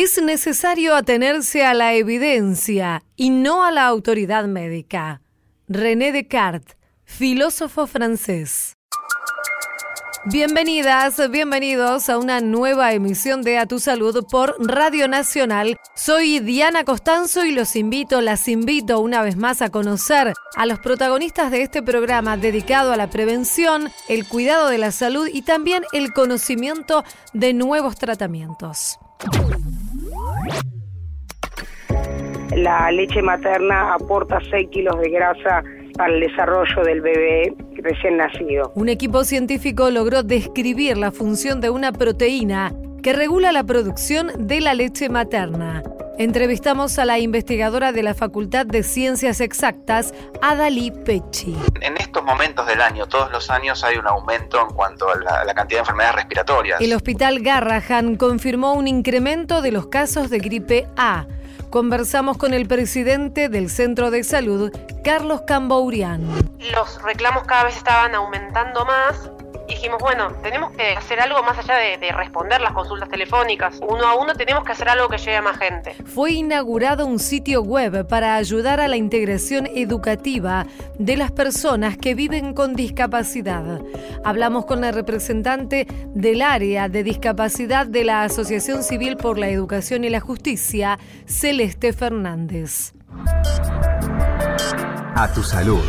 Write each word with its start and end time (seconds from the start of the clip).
Es 0.00 0.22
necesario 0.22 0.94
atenerse 0.94 1.66
a 1.66 1.74
la 1.74 1.92
evidencia 1.94 3.02
y 3.16 3.30
no 3.30 3.64
a 3.64 3.72
la 3.72 3.86
autoridad 3.86 4.44
médica. 4.44 5.22
René 5.66 6.12
Descartes, 6.12 6.76
filósofo 7.02 7.88
francés. 7.88 8.76
Bienvenidas, 10.26 11.20
bienvenidos 11.32 12.08
a 12.08 12.18
una 12.18 12.40
nueva 12.40 12.92
emisión 12.92 13.42
de 13.42 13.58
A 13.58 13.66
Tu 13.66 13.80
Salud 13.80 14.24
por 14.30 14.54
Radio 14.64 15.08
Nacional. 15.08 15.76
Soy 15.96 16.38
Diana 16.38 16.84
Costanzo 16.84 17.44
y 17.44 17.50
los 17.50 17.74
invito, 17.74 18.20
las 18.20 18.46
invito 18.46 19.00
una 19.00 19.22
vez 19.22 19.36
más 19.36 19.62
a 19.62 19.70
conocer 19.70 20.32
a 20.54 20.66
los 20.66 20.78
protagonistas 20.78 21.50
de 21.50 21.62
este 21.62 21.82
programa 21.82 22.36
dedicado 22.36 22.92
a 22.92 22.96
la 22.96 23.10
prevención, 23.10 23.90
el 24.08 24.28
cuidado 24.28 24.68
de 24.68 24.78
la 24.78 24.92
salud 24.92 25.26
y 25.26 25.42
también 25.42 25.82
el 25.92 26.12
conocimiento 26.12 27.02
de 27.32 27.52
nuevos 27.52 27.96
tratamientos. 27.96 29.00
La 32.56 32.90
leche 32.90 33.22
materna 33.22 33.94
aporta 33.94 34.38
6 34.50 34.68
kilos 34.70 34.98
de 35.00 35.10
grasa 35.10 35.62
para 35.96 36.14
el 36.14 36.20
desarrollo 36.20 36.82
del 36.84 37.00
bebé 37.00 37.54
recién 37.82 38.16
nacido. 38.16 38.72
Un 38.74 38.88
equipo 38.88 39.24
científico 39.24 39.90
logró 39.90 40.22
describir 40.22 40.96
la 40.96 41.10
función 41.10 41.60
de 41.60 41.70
una 41.70 41.92
proteína 41.92 42.72
que 43.02 43.12
regula 43.12 43.52
la 43.52 43.64
producción 43.64 44.30
de 44.38 44.60
la 44.60 44.74
leche 44.74 45.08
materna. 45.08 45.82
Entrevistamos 46.18 46.98
a 46.98 47.04
la 47.04 47.20
investigadora 47.20 47.92
de 47.92 48.02
la 48.02 48.12
Facultad 48.12 48.66
de 48.66 48.82
Ciencias 48.82 49.40
Exactas, 49.40 50.12
Adalí 50.42 50.90
Pecci. 50.90 51.56
En 51.80 51.96
estos 51.96 52.24
momentos 52.24 52.66
del 52.66 52.82
año, 52.82 53.06
todos 53.06 53.30
los 53.30 53.48
años 53.50 53.84
hay 53.84 53.98
un 53.98 54.08
aumento 54.08 54.60
en 54.60 54.74
cuanto 54.74 55.08
a 55.08 55.14
la, 55.16 55.44
la, 55.44 55.54
cantidad 55.54 55.78
de 55.78 55.82
enfermedades 55.82 56.16
respiratorias. 56.16 56.80
El 56.80 56.92
Hospital 56.92 57.38
Garrahan 57.38 58.16
confirmó 58.16 58.72
un 58.72 58.88
incremento 58.88 59.62
de 59.62 59.70
los 59.70 59.86
casos 59.86 60.28
de 60.28 60.40
gripe 60.40 60.88
A. 60.96 61.26
Conversamos 61.70 62.36
con 62.36 62.52
el 62.52 62.66
presidente 62.66 63.48
del 63.48 63.70
Centro 63.70 64.10
de 64.10 64.24
Salud, 64.24 64.72
Carlos 65.04 65.42
Cambourian. 65.46 66.26
Los 66.74 67.00
reclamos 67.00 67.44
cada 67.44 67.62
vez 67.62 67.76
estaban 67.76 68.16
aumentando 68.16 68.84
más 68.84 69.30
y 69.68 69.74
dijimos, 69.74 69.98
bueno, 70.00 70.32
tenemos 70.42 70.72
que 70.72 70.94
hacer 70.94 71.20
algo 71.20 71.42
más 71.42 71.58
allá 71.58 71.74
de, 71.76 71.98
de, 71.98 72.10
responder 72.12 72.60
las 72.60 72.72
consultas 72.72 73.08
telefónicas. 73.10 73.78
Uno 73.86 74.06
a 74.06 74.14
uno 74.16 74.34
tenemos 74.34 74.64
que 74.64 74.72
hacer 74.72 74.88
algo 74.88 75.08
que 75.08 75.18
llegue 75.18 75.36
a 75.36 75.42
más 75.42 75.58
gente. 75.58 75.94
Fue 76.06 76.32
inaugurado 76.32 77.06
un 77.06 77.18
sitio 77.18 77.62
web 77.62 78.06
para 78.08 78.36
ayudar 78.36 78.80
a 78.80 78.88
la 78.88 78.96
integración 78.96 79.66
educativa 79.66 80.66
de 80.98 81.16
las 81.16 81.32
personas 81.32 81.98
que 81.98 82.14
viven 82.14 82.54
con 82.54 82.74
discapacidad. 82.74 83.80
Hablamos 84.24 84.64
con 84.64 84.80
la 84.80 84.90
representante 84.90 85.86
del 86.14 86.40
área 86.40 86.88
de 86.88 87.02
discapacidad 87.02 87.86
de 87.86 88.04
la 88.04 88.22
Asociación 88.22 88.82
Civil 88.82 89.16
por 89.16 89.38
la 89.38 89.48
Educación 89.48 90.04
y 90.04 90.08
la 90.08 90.20
Justicia, 90.20 90.98
Celeste 91.26 91.92
Fernández. 91.92 92.94
A 95.14 95.30
tu 95.34 95.42
salud. 95.42 95.84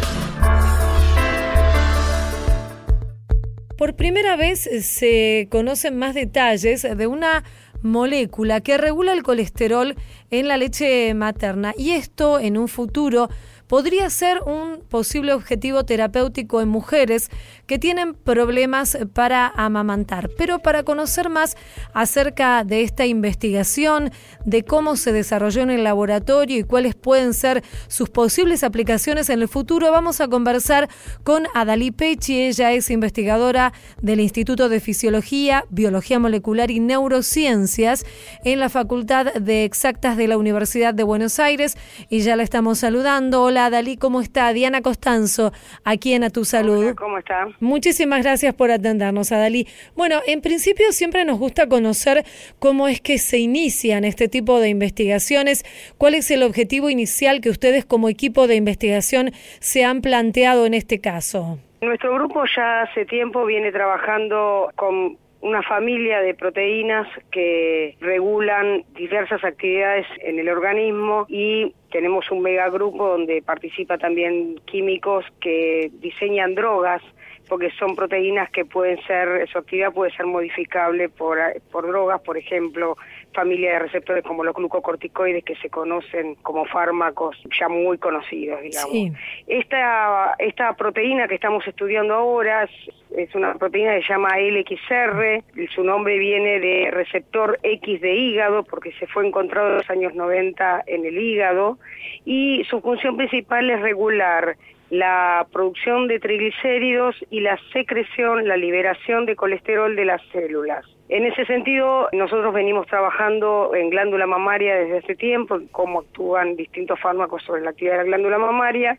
Por 3.79 3.95
primera 3.95 4.35
vez 4.35 4.69
se 4.81 5.47
conocen 5.49 5.97
más 5.97 6.13
detalles 6.13 6.81
de 6.81 7.07
una 7.07 7.45
molécula 7.81 8.59
que 8.59 8.77
regula 8.77 9.13
el 9.13 9.23
colesterol 9.23 9.95
en 10.31 10.49
la 10.49 10.57
leche 10.57 11.13
materna. 11.13 11.73
Y 11.77 11.91
esto 11.91 12.41
en 12.41 12.57
un 12.57 12.67
futuro 12.67 13.29
podría 13.67 14.09
ser 14.09 14.41
un 14.41 14.81
posible 14.89 15.31
objetivo 15.31 15.85
terapéutico 15.85 16.59
en 16.59 16.67
mujeres 16.67 17.29
que 17.69 17.77
tienen 17.77 18.15
problemas 18.15 18.97
para 19.13 19.47
amamantar. 19.47 20.31
Pero 20.35 20.57
para 20.57 20.81
conocer 20.81 21.29
más 21.29 21.55
acerca 21.93 22.63
de 22.63 22.81
esta 22.81 23.05
investigación, 23.05 24.11
de 24.43 24.63
cómo 24.63 24.95
se 24.95 25.13
desarrolló 25.13 25.61
en 25.61 25.69
el 25.69 25.83
laboratorio 25.83 26.57
y 26.57 26.63
cuáles 26.63 26.95
pueden 26.95 27.35
ser 27.35 27.63
sus 27.87 28.09
posibles 28.09 28.63
aplicaciones 28.63 29.29
en 29.29 29.43
el 29.43 29.47
futuro, 29.47 29.91
vamos 29.91 30.19
a 30.19 30.27
conversar 30.27 30.89
con 31.23 31.43
Adalí 31.53 31.91
Pechi. 31.91 32.41
Ella 32.41 32.71
es 32.71 32.89
investigadora 32.89 33.71
del 34.01 34.19
Instituto 34.19 34.67
de 34.67 34.79
Fisiología, 34.79 35.63
Biología 35.69 36.17
Molecular 36.17 36.71
y 36.71 36.79
Neurociencias 36.79 38.03
en 38.43 38.59
la 38.59 38.69
Facultad 38.69 39.31
de 39.35 39.63
Exactas 39.63 40.17
de 40.17 40.27
la 40.27 40.39
Universidad 40.39 40.95
de 40.95 41.03
Buenos 41.03 41.39
Aires 41.39 41.77
y 42.09 42.21
ya 42.21 42.35
la 42.35 42.41
estamos 42.41 42.79
saludando. 42.79 43.43
Hola 43.43 43.69
Dalí, 43.69 43.95
¿cómo 43.95 44.21
está? 44.21 44.51
Diana 44.53 44.81
Costanzo, 44.81 45.53
aquí 45.83 46.13
en 46.13 46.23
A 46.23 46.31
Tu 46.31 46.45
Salud. 46.45 46.79
Hola, 46.79 46.95
¿Cómo 46.95 47.19
está? 47.19 47.47
Muchísimas 47.59 48.23
gracias 48.23 48.53
por 48.53 48.71
atendernos, 48.71 49.31
Adalí. 49.31 49.67
Bueno, 49.95 50.21
en 50.27 50.41
principio 50.41 50.91
siempre 50.91 51.25
nos 51.25 51.39
gusta 51.39 51.67
conocer 51.67 52.23
cómo 52.59 52.87
es 52.87 53.01
que 53.01 53.17
se 53.17 53.37
inician 53.37 54.05
este 54.05 54.27
tipo 54.27 54.59
de 54.59 54.69
investigaciones, 54.69 55.63
cuál 55.97 56.15
es 56.15 56.31
el 56.31 56.43
objetivo 56.43 56.89
inicial 56.89 57.41
que 57.41 57.49
ustedes 57.49 57.85
como 57.85 58.09
equipo 58.09 58.47
de 58.47 58.55
investigación 58.55 59.31
se 59.59 59.83
han 59.83 60.01
planteado 60.01 60.65
en 60.65 60.73
este 60.73 61.01
caso. 61.01 61.59
Nuestro 61.81 62.13
grupo 62.13 62.43
ya 62.55 62.81
hace 62.83 63.05
tiempo 63.05 63.45
viene 63.45 63.71
trabajando 63.71 64.71
con 64.75 65.17
una 65.41 65.61
familia 65.63 66.19
de 66.19 66.33
proteínas 66.33 67.07
que 67.31 67.95
regulan 68.01 68.83
diversas 68.95 69.43
actividades 69.43 70.05
en 70.21 70.39
el 70.39 70.49
organismo 70.49 71.25
y 71.29 71.73
tenemos 71.91 72.29
un 72.31 72.41
megagrupo 72.41 73.07
donde 73.07 73.41
participa 73.41 73.97
también 73.97 74.59
químicos 74.65 75.25
que 75.39 75.89
diseñan 76.01 76.55
drogas 76.55 77.01
porque 77.49 77.71
son 77.71 77.95
proteínas 77.95 78.49
que 78.51 78.63
pueden 78.63 79.01
ser, 79.03 79.49
su 79.49 79.57
actividad 79.57 79.91
puede 79.91 80.11
ser 80.11 80.27
modificable 80.27 81.09
por, 81.09 81.37
por 81.71 81.87
drogas, 81.87 82.21
por 82.21 82.37
ejemplo, 82.37 82.95
familia 83.33 83.73
de 83.73 83.79
receptores 83.79 84.23
como 84.23 84.43
los 84.43 84.55
glucocorticoides 84.55 85.43
que 85.43 85.55
se 85.55 85.69
conocen 85.69 86.35
como 86.35 86.65
fármacos 86.65 87.35
ya 87.59 87.67
muy 87.67 87.97
conocidos, 87.97 88.61
digamos. 88.61 88.91
Sí. 88.91 89.11
Esta, 89.47 90.35
esta 90.37 90.73
proteína 90.73 91.27
que 91.27 91.35
estamos 91.35 91.67
estudiando 91.67 92.13
ahora 92.13 92.63
es, 92.63 92.71
es 93.17 93.33
una 93.35 93.55
proteína 93.55 93.95
que 93.95 94.03
se 94.03 94.13
llama 94.13 94.37
LXR, 94.37 95.43
su 95.73 95.83
nombre 95.83 96.17
viene 96.19 96.59
de 96.59 96.91
receptor 96.91 97.59
X 97.63 98.01
de 98.01 98.15
hígado 98.15 98.63
porque 98.63 98.91
se 98.93 99.07
fue 99.07 99.27
encontrado 99.27 99.69
en 99.69 99.75
los 99.77 99.89
años 99.89 100.13
90 100.13 100.83
en 100.85 101.05
el 101.05 101.17
hígado 101.17 101.77
y 102.25 102.63
su 102.69 102.81
función 102.81 103.17
principal 103.17 103.69
es 103.69 103.81
regular 103.81 104.55
la 104.89 105.45
producción 105.51 106.07
de 106.07 106.19
triglicéridos 106.19 107.15
y 107.29 107.41
la 107.41 107.59
secreción, 107.73 108.47
la 108.47 108.57
liberación 108.57 109.25
de 109.25 109.35
colesterol 109.35 109.95
de 109.95 110.05
las 110.05 110.21
células. 110.31 110.85
En 111.09 111.25
ese 111.25 111.45
sentido, 111.45 112.07
nosotros 112.11 112.53
venimos 112.53 112.85
trabajando 112.87 113.73
en 113.73 113.89
glándula 113.89 114.27
mamaria 114.27 114.75
desde 114.75 114.99
hace 114.99 115.15
tiempo, 115.15 115.59
cómo 115.71 116.01
actúan 116.01 116.55
distintos 116.55 116.99
fármacos 116.99 117.41
sobre 117.43 117.61
la 117.61 117.71
actividad 117.71 117.93
de 117.93 118.03
la 118.03 118.09
glándula 118.09 118.37
mamaria, 118.37 118.97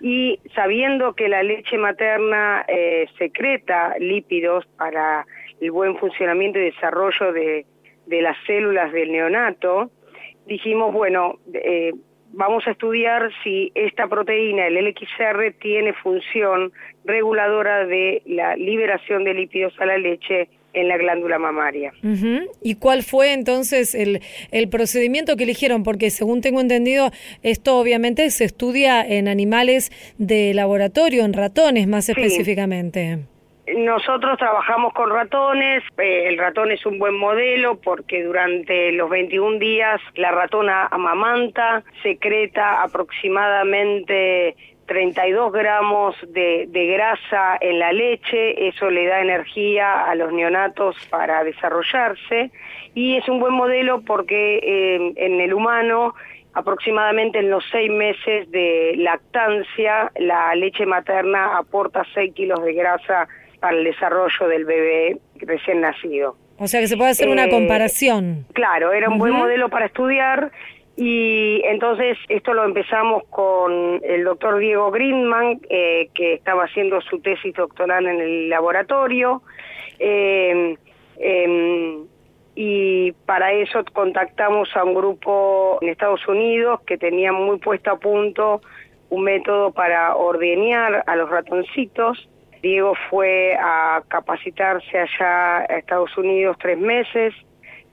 y 0.00 0.38
sabiendo 0.54 1.14
que 1.14 1.28
la 1.28 1.42
leche 1.42 1.76
materna 1.76 2.64
eh, 2.68 3.06
secreta 3.18 3.96
lípidos 3.98 4.66
para 4.76 5.26
el 5.60 5.72
buen 5.72 5.96
funcionamiento 5.98 6.60
y 6.60 6.66
desarrollo 6.66 7.32
de, 7.32 7.66
las 8.06 8.36
células 8.46 8.92
del 8.92 9.10
neonato, 9.10 9.90
dijimos, 10.46 10.92
bueno, 10.92 11.40
eh, 11.52 11.92
vamos 12.32 12.66
a 12.66 12.70
estudiar 12.72 13.30
si 13.42 13.72
esta 13.74 14.06
proteína, 14.08 14.66
el 14.66 14.76
LXR, 14.76 15.54
tiene 15.60 15.92
función 15.94 16.72
reguladora 17.04 17.86
de 17.86 18.22
la 18.26 18.56
liberación 18.56 19.24
de 19.24 19.34
lípidos 19.34 19.72
a 19.78 19.86
la 19.86 19.98
leche 19.98 20.48
en 20.74 20.86
la 20.88 20.98
glándula 20.98 21.38
mamaria. 21.38 21.92
Uh 22.02 22.06
-huh. 22.08 22.46
¿Y 22.62 22.74
cuál 22.74 23.02
fue 23.02 23.32
entonces 23.32 23.94
el, 23.94 24.20
el 24.52 24.68
procedimiento 24.68 25.36
que 25.36 25.44
eligieron? 25.44 25.82
Porque 25.82 26.10
según 26.10 26.40
tengo 26.42 26.60
entendido, 26.60 27.10
esto 27.42 27.78
obviamente 27.78 28.28
se 28.30 28.44
estudia 28.44 29.00
en 29.00 29.28
animales 29.28 29.90
de 30.18 30.52
laboratorio, 30.54 31.24
en 31.24 31.32
ratones 31.32 31.88
más 31.88 32.04
Sí. 32.04 32.12
específicamente. 32.12 33.20
Nosotros 33.76 34.38
trabajamos 34.38 34.92
con 34.94 35.10
ratones, 35.10 35.82
eh, 35.98 36.28
el 36.28 36.38
ratón 36.38 36.70
es 36.70 36.84
un 36.86 36.98
buen 36.98 37.18
modelo 37.18 37.78
porque 37.80 38.22
durante 38.22 38.92
los 38.92 39.10
21 39.10 39.58
días 39.58 40.00
la 40.14 40.30
ratona 40.30 40.86
amamanta, 40.86 41.82
secreta 42.02 42.82
aproximadamente 42.82 44.56
32 44.86 45.52
gramos 45.52 46.16
de, 46.28 46.66
grasa 46.72 47.58
en 47.60 47.78
la 47.78 47.92
leche, 47.92 48.68
eso 48.68 48.90
le 48.90 49.06
da 49.06 49.20
energía 49.20 50.04
a 50.04 50.14
los 50.14 50.32
neonatos 50.32 50.96
para 51.10 51.44
desarrollarse 51.44 52.50
y 52.94 53.16
es 53.16 53.28
un 53.28 53.38
buen 53.38 53.52
modelo 53.52 54.00
porque 54.00 54.58
eh, 54.62 55.12
en 55.16 55.40
el 55.40 55.52
humano 55.52 56.14
aproximadamente 56.54 57.38
en 57.38 57.50
los 57.50 57.64
seis 57.70 57.90
meses 57.90 58.50
de 58.50 58.94
lactancia 58.96 60.10
la 60.18 60.54
leche 60.54 60.86
materna 60.86 61.58
aporta 61.58 62.04
6 62.14 62.34
kilos 62.34 62.64
de 62.64 62.72
grasa 62.72 63.28
para 63.60 63.76
el 63.76 63.84
desarrollo 63.84 64.48
del 64.48 64.64
bebé 64.64 65.18
recién 65.36 65.80
nacido. 65.80 66.36
O 66.58 66.66
sea 66.66 66.80
que 66.80 66.88
se 66.88 66.96
puede 66.96 67.10
hacer 67.10 67.28
una 67.28 67.44
Eh, 67.44 67.50
comparación. 67.50 68.44
Claro, 68.52 68.92
era 68.92 69.08
un 69.08 69.18
buen 69.18 69.32
modelo 69.32 69.68
para 69.68 69.86
estudiar 69.86 70.50
y 70.96 71.62
entonces 71.64 72.18
esto 72.28 72.52
lo 72.54 72.64
empezamos 72.64 73.22
con 73.30 74.00
el 74.02 74.24
doctor 74.24 74.58
Diego 74.58 74.90
Grindman, 74.90 75.60
eh, 75.70 76.08
que 76.14 76.34
estaba 76.34 76.64
haciendo 76.64 77.00
su 77.02 77.20
tesis 77.20 77.54
doctoral 77.54 78.06
en 78.06 78.20
el 78.20 78.48
laboratorio. 78.48 79.42
Eh, 80.00 80.76
y 82.56 83.12
para 83.24 83.52
eso 83.52 83.84
contactamos 83.92 84.68
a 84.76 84.82
un 84.82 84.94
grupo 84.94 85.78
en 85.80 85.90
Estados 85.90 86.26
Unidos 86.26 86.80
que 86.84 86.98
tenía 86.98 87.32
muy 87.32 87.58
puesto 87.58 87.92
a 87.92 87.98
punto 87.98 88.60
un 89.10 89.22
método 89.22 89.70
para 89.70 90.16
ordeñar 90.16 91.04
a 91.06 91.14
los 91.14 91.30
ratoncitos. 91.30 92.28
Diego 92.62 92.94
fue 93.10 93.54
a 93.54 94.02
capacitarse 94.08 94.98
allá 94.98 95.58
a 95.58 95.78
Estados 95.78 96.16
Unidos 96.16 96.56
tres 96.60 96.78
meses 96.78 97.34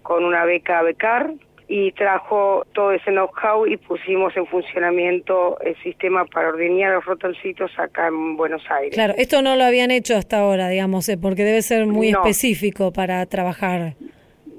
con 0.01 0.23
una 0.23 0.45
beca 0.45 0.81
becar 0.81 1.31
y 1.67 1.91
trajo 1.93 2.63
todo 2.73 2.91
ese 2.91 3.11
know-how 3.11 3.65
y 3.65 3.77
pusimos 3.77 4.35
en 4.37 4.45
funcionamiento 4.45 5.59
el 5.61 5.75
sistema 5.81 6.25
para 6.25 6.49
ordeñar 6.49 6.91
a 6.91 6.95
los 6.95 7.05
ratoncitos 7.05 7.71
acá 7.77 8.07
en 8.07 8.37
Buenos 8.37 8.61
Aires. 8.69 8.93
Claro, 8.93 9.15
esto 9.17 9.41
no 9.41 9.55
lo 9.55 9.63
habían 9.63 9.89
hecho 9.89 10.15
hasta 10.15 10.39
ahora, 10.39 10.69
digamos, 10.69 11.09
eh, 11.09 11.17
porque 11.17 11.43
debe 11.43 11.61
ser 11.63 11.87
muy 11.87 12.09
específico 12.09 12.91
para 12.91 13.25
trabajar. 13.25 13.93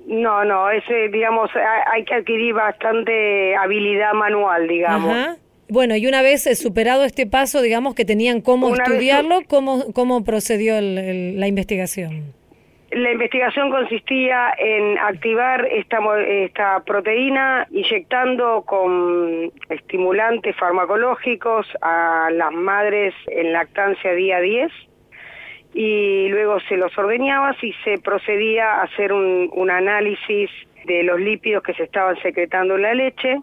No, 0.07 0.45
no, 0.45 0.71
ese, 0.71 1.09
digamos, 1.09 1.51
hay 1.93 2.05
que 2.05 2.15
adquirir 2.15 2.55
bastante 2.55 3.57
habilidad 3.57 4.13
manual, 4.13 4.67
digamos. 4.67 5.13
Ajá. 5.13 5.37
Bueno, 5.69 5.97
y 5.97 6.07
una 6.07 6.23
vez 6.23 6.47
eh, 6.47 6.55
superado 6.55 7.05
este 7.05 7.27
paso, 7.27 7.61
digamos 7.61 7.95
que 7.95 8.05
tenían 8.05 8.41
cómo 8.41 8.73
estudiarlo, 8.75 9.41
¿cómo, 9.49 9.93
¿cómo 9.93 10.23
procedió 10.25 10.81
la 10.81 11.49
investigación? 11.49 12.35
La 12.93 13.11
investigación 13.11 13.71
consistía 13.71 14.55
en 14.57 14.97
activar 14.99 15.67
esta, 15.67 15.99
esta 16.25 16.85
proteína 16.85 17.67
inyectando 17.71 18.63
con 18.65 19.51
estimulantes 19.69 20.55
farmacológicos 20.57 21.67
a 21.83 22.31
las 22.33 22.53
madres 22.53 23.13
en 23.27 23.53
lactancia 23.53 24.13
día 24.13 24.41
10 24.41 24.71
y 25.75 26.29
luego 26.29 26.61
se 26.61 26.77
los 26.77 26.97
ordeñaba 26.97 27.57
y 27.61 27.73
se 27.85 27.99
procedía 27.99 28.75
a 28.75 28.83
hacer 28.85 29.13
un, 29.13 29.51
un 29.53 29.71
análisis 29.71 30.49
de 30.85 31.03
los 31.03 31.21
lípidos 31.21 31.65
que 31.65 31.75
se 31.75 31.83
estaban 31.83 32.17
secretando 32.23 32.77
en 32.77 32.83
la 32.83 32.95
leche 32.95 33.41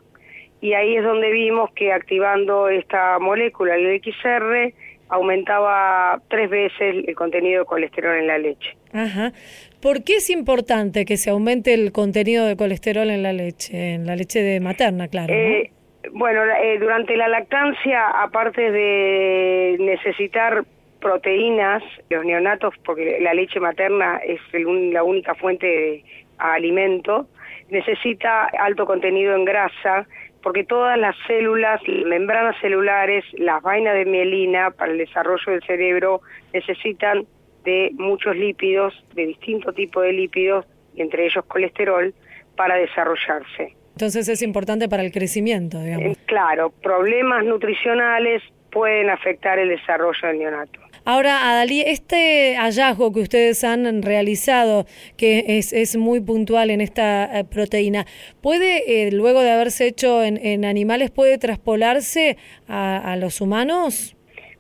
y 0.64 0.74
ahí 0.76 0.96
es 0.96 1.04
donde 1.04 1.30
vimos 1.30 1.72
que 1.74 1.92
activando 1.92 2.70
esta 2.70 3.20
molécula, 3.20 3.76
el 3.76 4.02
XR, 4.02 4.74
aumentaba 5.10 6.22
tres 6.30 6.50
veces 6.50 7.06
el 7.06 7.16
contenido 7.16 7.60
de 7.60 7.66
colesterol 7.66 8.16
en 8.16 8.28
la 8.28 8.38
leche. 8.38 8.74
Ajá. 8.94 9.34
¿Por 9.82 10.06
qué 10.06 10.16
es 10.16 10.30
importante 10.30 11.04
que 11.04 11.18
se 11.18 11.32
aumente 11.32 11.74
el 11.74 11.92
contenido 11.92 12.46
de 12.46 12.56
colesterol 12.56 13.10
en 13.10 13.24
la 13.24 13.34
leche, 13.34 13.96
en 13.96 14.08
la 14.08 14.16
leche 14.16 14.42
de 14.42 14.62
materna, 14.62 15.10
claro? 15.10 15.34
Eh, 15.34 15.70
bueno, 16.14 16.42
eh, 16.46 16.80
durante 16.80 17.18
la 17.18 17.28
lactancia, 17.28 18.08
aparte 18.24 18.72
de 18.72 19.76
necesitar 19.82 20.64
proteínas, 21.02 21.84
los 22.10 22.24
neonatos, 22.24 22.74
porque 22.86 23.20
la 23.20 23.34
leche 23.34 23.60
materna 23.60 24.22
es 24.26 24.40
la 24.54 25.04
única 25.04 25.36
fuente 25.36 25.68
de 25.68 26.04
alimento, 26.38 27.28
necesita 27.70 28.46
alto 28.46 28.86
contenido 28.86 29.36
en 29.36 29.44
grasa, 29.44 30.08
porque 30.44 30.66
todas 30.66 31.00
las 31.00 31.16
células, 31.26 31.82
membranas 32.06 32.56
celulares, 32.60 33.24
las 33.34 33.64
vainas 33.64 33.96
de 33.96 34.06
mielina 34.06 34.72
para 34.72 34.92
el 34.92 34.98
desarrollo 34.98 35.54
del 35.54 35.64
cerebro 35.64 36.22
necesitan 36.52 37.26
de 37.64 37.92
muchos 37.94 38.36
lípidos, 38.36 38.94
de 39.16 39.26
distinto 39.28 39.72
tipo 39.72 40.02
de 40.02 40.12
lípidos, 40.12 40.66
entre 40.98 41.26
ellos 41.26 41.46
colesterol, 41.46 42.14
para 42.58 42.76
desarrollarse. 42.76 43.76
Entonces 43.94 44.28
es 44.28 44.42
importante 44.42 44.90
para 44.90 45.04
el 45.04 45.12
crecimiento, 45.12 45.80
digamos. 45.80 46.18
Eh, 46.18 46.22
claro, 46.26 46.72
problemas 46.82 47.46
nutricionales 47.46 48.44
pueden 48.70 49.10
afectar 49.10 49.60
el 49.60 49.70
desarrollo 49.70 50.28
del 50.28 50.40
neonato. 50.40 50.83
Ahora, 51.06 51.50
Adalí, 51.50 51.82
este 51.82 52.56
hallazgo 52.56 53.12
que 53.12 53.20
ustedes 53.20 53.64
han 53.66 54.02
realizado, 54.02 54.86
que 55.18 55.58
es, 55.58 55.74
es 55.74 55.98
muy 55.98 56.22
puntual 56.22 56.70
en 56.70 56.80
esta 56.80 57.40
eh, 57.40 57.44
proteína, 57.44 58.06
¿puede, 58.42 59.08
eh, 59.08 59.12
luego 59.12 59.42
de 59.42 59.52
haberse 59.52 59.86
hecho 59.86 60.24
en, 60.24 60.64
animales, 60.64 61.12
puede 61.12 61.38
traspolarse 61.38 62.38
a, 62.70 63.18
los 63.18 63.42
humanos? 63.42 64.16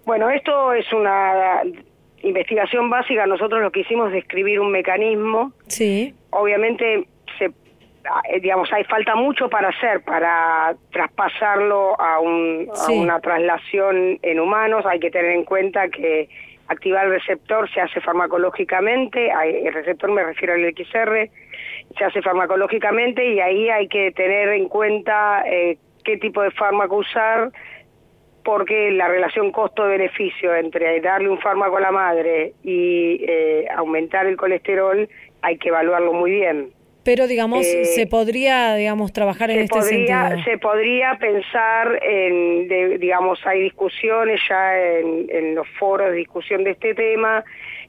Bueno, 0.06 0.30
esto 0.30 0.74
es 0.74 0.92
una 0.92 1.62
investigación 2.24 2.90
básica. 2.90 3.26
Nosotros 3.26 3.62
lo 3.62 3.72
que 3.72 3.82
hicimos 3.82 4.10
es 4.10 4.16
describir 4.16 4.60
un 4.60 4.72
mecanismo. 4.72 5.54
Sí. 5.68 6.14
Obviamente 6.32 7.08
digamos, 8.42 8.72
hay 8.74 8.84
falta 8.84 9.16
mucho 9.16 9.50
para 9.50 9.70
hacer 9.70 10.02
para 10.02 10.76
traspasarlo 10.92 12.00
a, 12.00 12.20
un, 12.20 12.68
a 12.76 12.92
una 12.92 13.20
traslación 13.20 14.20
en 14.22 14.40
humanos. 14.40 14.86
Hay 14.86 15.00
que 15.00 15.10
tener 15.10 15.32
en 15.32 15.46
cuenta 15.46 15.88
que 15.90 16.30
activar 16.68 17.06
el 17.06 17.12
receptor 17.12 17.70
se 17.72 17.82
hace 17.82 18.02
farmacológicamente, 18.02 19.32
el 19.32 19.74
receptor 19.74 20.12
me 20.12 20.24
refiero 20.24 20.54
al 20.54 20.74
XR, 20.74 21.30
se 21.98 22.04
hace 22.04 22.22
farmacológicamente 22.22 23.26
y 23.34 23.40
ahí 23.40 23.70
hay 23.70 23.88
que 23.88 24.12
tener 24.12 24.50
en 24.50 24.68
cuenta 24.68 25.44
eh, 25.46 25.78
qué 26.04 26.18
tipo 26.18 26.42
de 26.42 26.52
fármaco 26.52 26.98
usar, 26.98 27.52
porque 28.44 28.92
la 28.92 29.08
relación 29.08 29.52
costo-beneficio 29.52 30.54
entre 30.56 31.00
darle 31.00 31.30
un 31.30 31.40
fármaco 31.40 31.78
a 31.78 31.82
la 31.82 31.92
madre 31.92 32.54
y 32.64 33.24
eh, 33.28 33.68
aumentar 33.76 34.26
el 34.26 34.36
colesterol 34.36 35.08
hay 35.42 35.58
que 35.58 35.70
evaluarlo 35.70 36.14
muy 36.14 36.32
bien. 36.32 36.72
Pero, 37.04 37.28
digamos, 37.28 37.66
eh, 37.66 37.86
se 37.86 38.08
podría, 38.08 38.76
digamos, 38.76 39.12
trabajar 39.12 39.52
en 39.52 39.60
este 39.60 39.82
sentido. 39.82 40.44
Se 40.46 40.58
podría 40.58 41.18
pensar 41.20 42.00
en, 42.02 42.68
digamos, 43.00 43.40
hay 43.46 43.62
discusiones 43.62 44.40
ya 44.50 44.80
en, 44.80 45.56
los 45.56 45.68
foros 45.80 46.12
de 46.12 46.18
discusión 46.18 46.64
de 46.64 46.72
este 46.72 46.96
tema, 46.96 47.44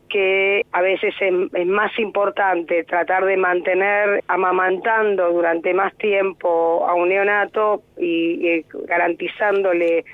que 0.09 0.63
a 0.73 0.83
veces 0.83 1.15
es, 1.21 1.67
más 1.67 1.97
importante 1.99 2.85
tratar 2.85 3.25
de 3.25 3.37
mantener 3.37 4.23
amamantando 4.27 5.33
durante 5.33 5.73
más 5.75 5.95
tiempo 5.97 6.87
a 6.87 6.95
un 6.95 7.09
neonato 7.09 7.83
y, 7.97 8.65
garantizándole 8.87 10.05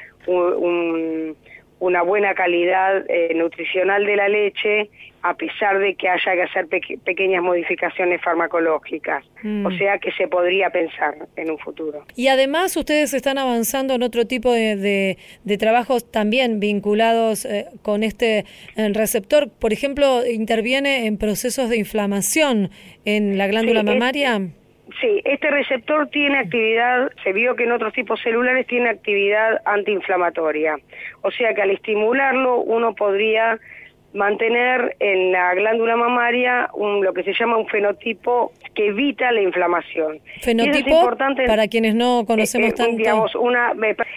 una 1.80 2.02
buena 2.02 2.34
calidad 2.34 3.04
eh, 3.08 3.34
nutricional 3.34 4.04
de 4.06 4.16
la 4.16 4.28
leche 4.28 4.90
a 5.22 5.34
pesar 5.34 5.78
de 5.78 5.94
que 5.96 6.08
haya 6.08 6.32
que 6.32 6.42
hacer 6.42 6.66
pequeñas 7.04 7.42
modificaciones 7.42 8.22
farmacológicas. 8.22 9.24
Mm. 9.42 9.66
O 9.66 9.70
sea 9.72 9.98
que 9.98 10.12
se 10.12 10.28
podría 10.28 10.70
pensar 10.70 11.14
en 11.36 11.50
un 11.50 11.58
futuro. 11.58 12.04
Y 12.16 12.28
además 12.28 12.76
ustedes 12.76 13.12
están 13.12 13.36
avanzando 13.36 13.94
en 13.94 14.02
otro 14.02 14.26
tipo 14.26 14.52
de, 14.52 15.16
de, 15.44 15.58
trabajos 15.58 16.10
también 16.10 16.58
vinculados 16.58 17.44
eh, 17.44 17.66
con 17.82 18.02
este 18.02 18.46
eh, 18.76 18.88
receptor. 18.94 19.50
Por 19.50 19.72
ejemplo, 19.72 20.24
interviene 20.26 21.06
en 21.06 21.18
procesos 21.18 21.68
de 21.68 21.76
inflamación 21.76 22.70
en 23.04 23.36
la 23.36 23.46
glándula 23.46 23.82
mamaria. 23.82 24.40
Sí, 25.00 25.20
este 25.24 25.50
receptor 25.50 26.08
tiene 26.08 26.38
actividad, 26.38 27.10
se 27.22 27.32
vio 27.32 27.54
que 27.54 27.64
en 27.64 27.72
otros 27.72 27.92
tipos 27.92 28.20
celulares 28.20 28.66
tiene 28.66 28.88
actividad 28.88 29.60
antiinflamatoria. 29.64 30.78
O 31.22 31.30
sea 31.30 31.54
que 31.54 31.62
al 31.62 31.70
estimularlo 31.70 32.60
uno 32.60 32.94
podría 32.94 33.58
mantener 34.12 34.96
en 34.98 35.32
la 35.32 35.54
glándula 35.54 35.96
mamaria 35.96 36.68
un, 36.74 37.04
lo 37.04 37.12
que 37.12 37.22
se 37.22 37.32
llama 37.32 37.56
un 37.56 37.68
fenotipo 37.68 38.52
que 38.74 38.88
evita 38.88 39.32
la 39.32 39.42
inflamación. 39.42 40.20
¿Fenotipo? 40.40 41.10
para 41.46 41.68
quienes 41.68 41.94
no 41.94 42.24
conocemos 42.26 42.68
eh, 42.68 42.72
eh, 42.72 42.76
tanto. 42.76 42.96
Digamos, 42.96 43.34
una, 43.34 43.72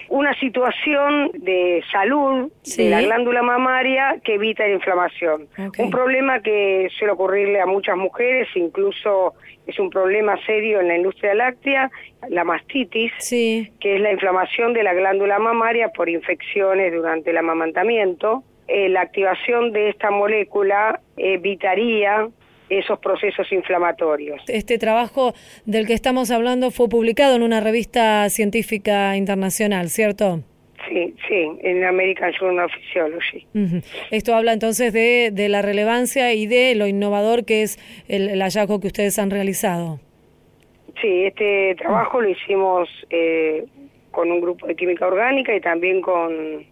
una 0.10 0.34
situación 0.40 1.32
de 1.34 1.84
salud 1.92 2.52
de 2.78 2.90
la 2.90 3.02
glándula 3.02 3.42
mamaria 3.42 4.20
que 4.24 4.36
evita 4.36 4.66
la 4.66 4.74
inflamación. 4.74 5.48
Un 5.78 5.90
problema 5.90 6.42
que 6.42 6.88
suele 6.98 7.14
ocurrirle 7.14 7.62
a 7.62 7.66
muchas 7.66 7.98
mujeres, 7.98 8.48
incluso 8.56 9.34
es 9.66 9.80
un 9.80 9.90
problema 9.90 10.38
serio 10.46 10.82
en 10.82 10.88
la 10.88 10.98
industria 10.98 11.34
láctea, 11.34 11.90
la 12.30 12.44
mastitis, 12.44 13.12
que 13.30 13.70
es 13.96 14.02
la 14.02 14.12
inflamación 14.12 14.74
de 14.74 14.84
la 14.84 14.94
glándula 14.94 15.40
mamaria 15.40 15.90
por 15.90 16.10
infecciones 16.10 16.94
durante 16.94 17.32
el 17.32 17.38
amamantamiento 17.38 18.44
eh, 18.68 18.88
la 18.90 19.02
activación 19.02 19.74
de 19.74 19.90
esta 19.90 20.10
molécula 20.10 21.02
evitaría 21.18 22.30
esos 22.70 23.00
procesos 23.00 23.52
inflamatorios. 23.52 24.42
Este 24.48 24.78
trabajo 24.78 25.34
del 25.66 25.86
que 25.88 25.94
estamos 25.94 26.32
hablando 26.32 26.72
fue 26.72 26.90
publicado 26.90 27.36
en 27.36 27.44
una 27.44 27.60
revista 27.60 28.30
científica 28.30 29.16
internacional, 29.18 29.90
¿cierto? 29.90 30.42
Sí, 30.90 31.14
sí, 31.28 31.50
en 31.62 31.84
American 31.86 32.34
Journal 32.38 32.66
of 32.66 32.72
Physiology. 32.74 33.48
Esto 34.12 34.36
habla 34.36 34.54
entonces 34.54 34.92
de, 34.92 35.32
de, 35.32 35.48
la 35.48 35.62
relevancia 35.62 36.34
y 36.34 36.46
de 36.46 36.76
lo 36.76 36.88
innovador 36.88 37.46
que 37.46 37.64
es 37.64 37.78
el, 38.10 38.42
hallazgo 38.42 38.82
que 38.82 38.88
ustedes 38.88 39.18
han 39.18 39.30
realizado. 39.30 40.00
Sí, 41.02 41.24
este 41.26 41.76
trabajo 41.76 42.22
lo 42.22 42.30
hicimos 42.30 42.90
eh, 43.10 43.66
con 44.12 44.30
un 44.32 44.42
grupo 44.42 44.68
de 44.68 44.76
química 44.76 45.08
orgánica 45.08 45.56
y 45.56 45.62
también 45.62 46.02
con 46.02 46.66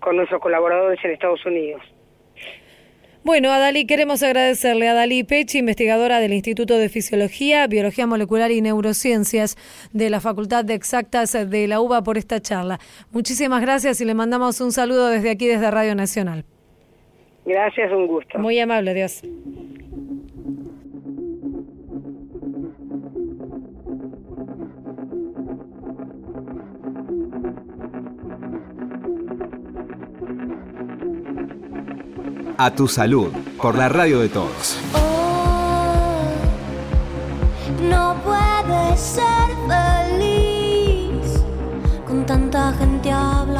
con 0.00 0.16
nuestros 0.16 0.40
colaboradores 0.40 1.02
en 1.04 1.12
Estados 1.12 1.44
Unidos. 1.44 1.82
Bueno, 3.24 3.50
Adalí, 3.50 3.84
queremos 3.84 4.22
agradecerle 4.22 4.88
a 4.88 4.92
Adalí 4.92 5.24
Pechi, 5.24 5.58
investigadora 5.58 6.20
del 6.20 6.32
Instituto 6.32 6.78
de 6.78 6.88
Fisiología, 6.88 7.66
Biología 7.66 8.06
Molecular 8.06 8.50
y 8.50 8.62
Neurociencias 8.62 9.56
de 9.92 10.08
la 10.08 10.20
Facultad 10.20 10.64
de 10.64 10.74
Exactas 10.74 11.32
de 11.32 11.68
la 11.68 11.80
UBA 11.80 12.02
por 12.02 12.16
esta 12.16 12.40
charla. 12.40 12.78
Muchísimas 13.10 13.60
gracias 13.60 14.00
y 14.00 14.04
le 14.04 14.14
mandamos 14.14 14.60
un 14.60 14.72
saludo 14.72 15.08
desde 15.08 15.30
aquí, 15.30 15.46
desde 15.46 15.70
Radio 15.70 15.94
Nacional. 15.94 16.44
Gracias, 17.44 17.90
un 17.92 18.06
gusto. 18.06 18.38
Muy 18.38 18.58
amable, 18.60 18.94
Dios. 18.94 19.22
A 32.60 32.72
tu 32.72 32.88
salud, 32.88 33.30
por 33.56 33.78
la 33.78 33.88
radio 33.88 34.18
de 34.18 34.28
todos. 34.28 34.76
Oh, 34.92 36.24
no 37.88 38.16
puedes 38.24 38.98
ser 38.98 39.48
feliz 39.68 41.40
con 42.04 42.26
tanta 42.26 42.72
gente 42.72 43.12
hablando, 43.12 43.57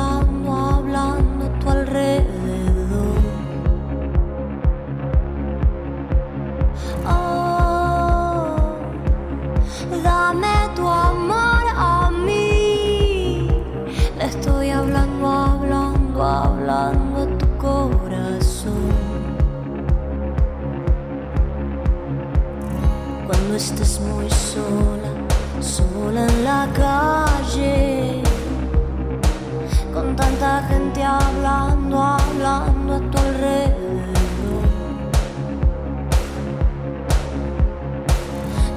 gente 30.98 31.04
hablando, 31.04 32.02
hablando 32.02 32.94
a 32.94 32.98
tu 33.10 33.18
alrededor. 33.18 34.66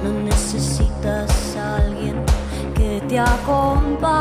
No 0.04 0.10
necesitas 0.24 1.56
a 1.56 1.76
alguien 1.76 2.24
que 2.74 3.00
te 3.08 3.18
acompañe. 3.18 4.12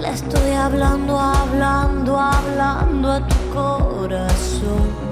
Le 0.00 0.10
estoy 0.10 0.52
hablando, 0.52 1.18
hablando, 1.18 2.18
hablando 2.18 3.12
a 3.12 3.26
tu 3.26 3.36
corazón. 3.54 5.07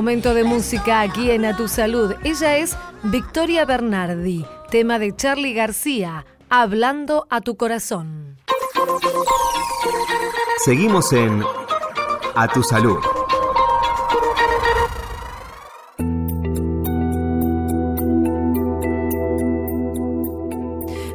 Momento 0.00 0.32
de 0.32 0.44
música 0.44 1.02
aquí 1.02 1.30
en 1.30 1.44
A 1.44 1.54
Tu 1.54 1.68
Salud. 1.68 2.14
Ella 2.24 2.56
es 2.56 2.74
Victoria 3.02 3.66
Bernardi, 3.66 4.46
tema 4.70 4.98
de 4.98 5.14
Charlie 5.14 5.52
García, 5.52 6.24
Hablando 6.48 7.26
a 7.28 7.42
tu 7.42 7.58
corazón. 7.58 8.38
Seguimos 10.64 11.12
en 11.12 11.44
A 12.34 12.48
tu 12.48 12.62
salud. 12.62 12.96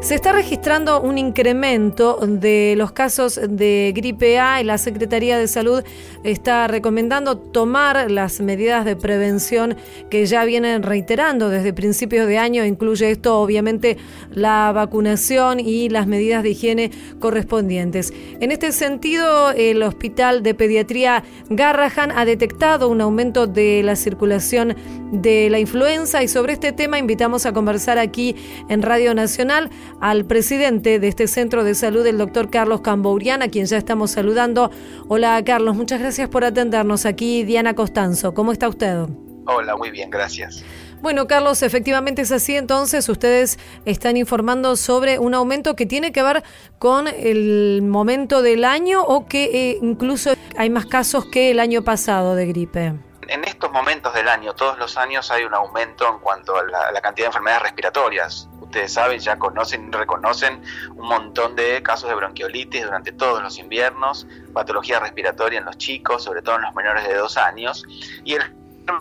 Se 0.05 0.13
está 0.13 0.33
registrando 0.33 1.01
un 1.01 1.17
incremento 1.17 2.19
de 2.21 2.75
los 2.77 2.91
casos 2.91 3.39
de 3.41 3.91
gripe 3.95 4.37
A 4.37 4.61
y 4.61 4.63
la 4.63 4.77
Secretaría 4.77 5.35
de 5.39 5.47
Salud 5.47 5.83
está 6.23 6.67
recomendando 6.67 7.39
tomar 7.39 8.11
las 8.11 8.39
medidas 8.39 8.85
de 8.85 8.95
prevención 8.95 9.75
que 10.11 10.27
ya 10.27 10.45
vienen 10.45 10.83
reiterando 10.83 11.49
desde 11.49 11.73
principios 11.73 12.27
de 12.27 12.37
año. 12.37 12.63
Incluye 12.63 13.09
esto 13.09 13.39
obviamente 13.39 13.97
la 14.29 14.71
vacunación 14.75 15.59
y 15.59 15.89
las 15.89 16.05
medidas 16.05 16.43
de 16.43 16.51
higiene 16.51 16.91
correspondientes. 17.19 18.13
En 18.39 18.51
este 18.51 18.73
sentido, 18.73 19.53
el 19.53 19.81
Hospital 19.81 20.43
de 20.43 20.53
Pediatría 20.53 21.23
Garrahan 21.49 22.11
ha 22.11 22.25
detectado 22.25 22.89
un 22.89 23.01
aumento 23.01 23.47
de 23.47 23.81
la 23.81 23.95
circulación 23.95 24.75
de 25.11 25.49
la 25.49 25.57
influenza 25.57 26.21
y 26.21 26.27
sobre 26.27 26.53
este 26.53 26.73
tema 26.73 26.99
invitamos 26.99 27.47
a 27.47 27.53
conversar 27.53 27.97
aquí 27.97 28.35
en 28.69 28.83
Radio 28.83 29.15
Nacional 29.15 29.71
al 30.01 30.25
presidente 30.25 30.99
de 30.99 31.07
este 31.07 31.27
centro 31.27 31.63
de 31.63 31.75
salud, 31.75 32.05
el 32.05 32.17
doctor 32.17 32.49
Carlos 32.49 32.81
Cambourian, 32.81 33.41
a 33.41 33.47
quien 33.47 33.65
ya 33.65 33.77
estamos 33.77 34.11
saludando. 34.11 34.71
Hola 35.07 35.41
Carlos, 35.45 35.75
muchas 35.75 35.99
gracias 35.99 36.29
por 36.29 36.43
atendernos 36.43 37.05
aquí. 37.05 37.43
Diana 37.43 37.73
Costanzo, 37.73 38.33
¿cómo 38.33 38.51
está 38.51 38.67
usted? 38.67 39.05
Hola, 39.47 39.75
muy 39.75 39.91
bien, 39.91 40.09
gracias. 40.09 40.63
Bueno, 41.01 41.27
Carlos, 41.27 41.61
efectivamente 41.61 42.23
es 42.23 42.31
así. 42.31 42.55
Entonces, 42.55 43.07
ustedes 43.09 43.59
están 43.85 44.17
informando 44.17 44.75
sobre 44.75 45.19
un 45.19 45.35
aumento 45.35 45.75
que 45.75 45.85
tiene 45.85 46.11
que 46.11 46.23
ver 46.23 46.43
con 46.79 47.07
el 47.07 47.83
momento 47.83 48.41
del 48.41 48.65
año 48.65 49.03
o 49.03 49.27
que 49.27 49.43
eh, 49.71 49.79
incluso 49.83 50.33
hay 50.57 50.71
más 50.71 50.87
casos 50.87 51.25
que 51.25 51.51
el 51.51 51.59
año 51.59 51.83
pasado 51.83 52.33
de 52.33 52.47
gripe. 52.47 52.93
En 53.27 53.43
estos 53.43 53.71
momentos 53.71 54.13
del 54.15 54.27
año, 54.27 54.53
todos 54.53 54.79
los 54.79 54.97
años 54.97 55.29
hay 55.29 55.43
un 55.43 55.53
aumento 55.53 56.07
en 56.07 56.19
cuanto 56.19 56.55
a 56.57 56.63
la, 56.63 56.87
a 56.87 56.91
la 56.91 57.01
cantidad 57.01 57.25
de 57.25 57.29
enfermedades 57.29 57.63
respiratorias. 57.63 58.49
Ustedes 58.75 58.91
saben, 58.91 59.21
ya 59.21 59.39
conocen 59.39 59.87
y 59.87 59.91
reconocen 59.91 60.61
un 60.97 61.07
montón 61.07 61.55
de 61.55 61.81
casos 61.81 62.09
de 62.09 62.15
bronquiolitis 62.15 62.83
durante 62.83 63.13
todos 63.13 63.41
los 63.41 63.57
inviernos, 63.57 64.27
patología 64.51 64.99
respiratoria 64.99 65.59
en 65.59 65.65
los 65.65 65.77
chicos, 65.77 66.25
sobre 66.25 66.41
todo 66.41 66.57
en 66.57 66.63
los 66.63 66.75
menores 66.75 67.07
de 67.07 67.15
dos 67.15 67.37
años, 67.37 67.85
y 68.25 68.33
el 68.33 68.41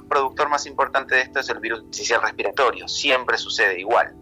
productor 0.09 0.49
más 0.49 0.67
importante 0.67 1.17
de 1.17 1.23
esto 1.23 1.41
es 1.41 1.49
el 1.49 1.59
virus 1.59 1.83
respiratorio, 2.23 2.87
siempre 2.87 3.37
sucede 3.37 3.81
igual. 3.81 4.15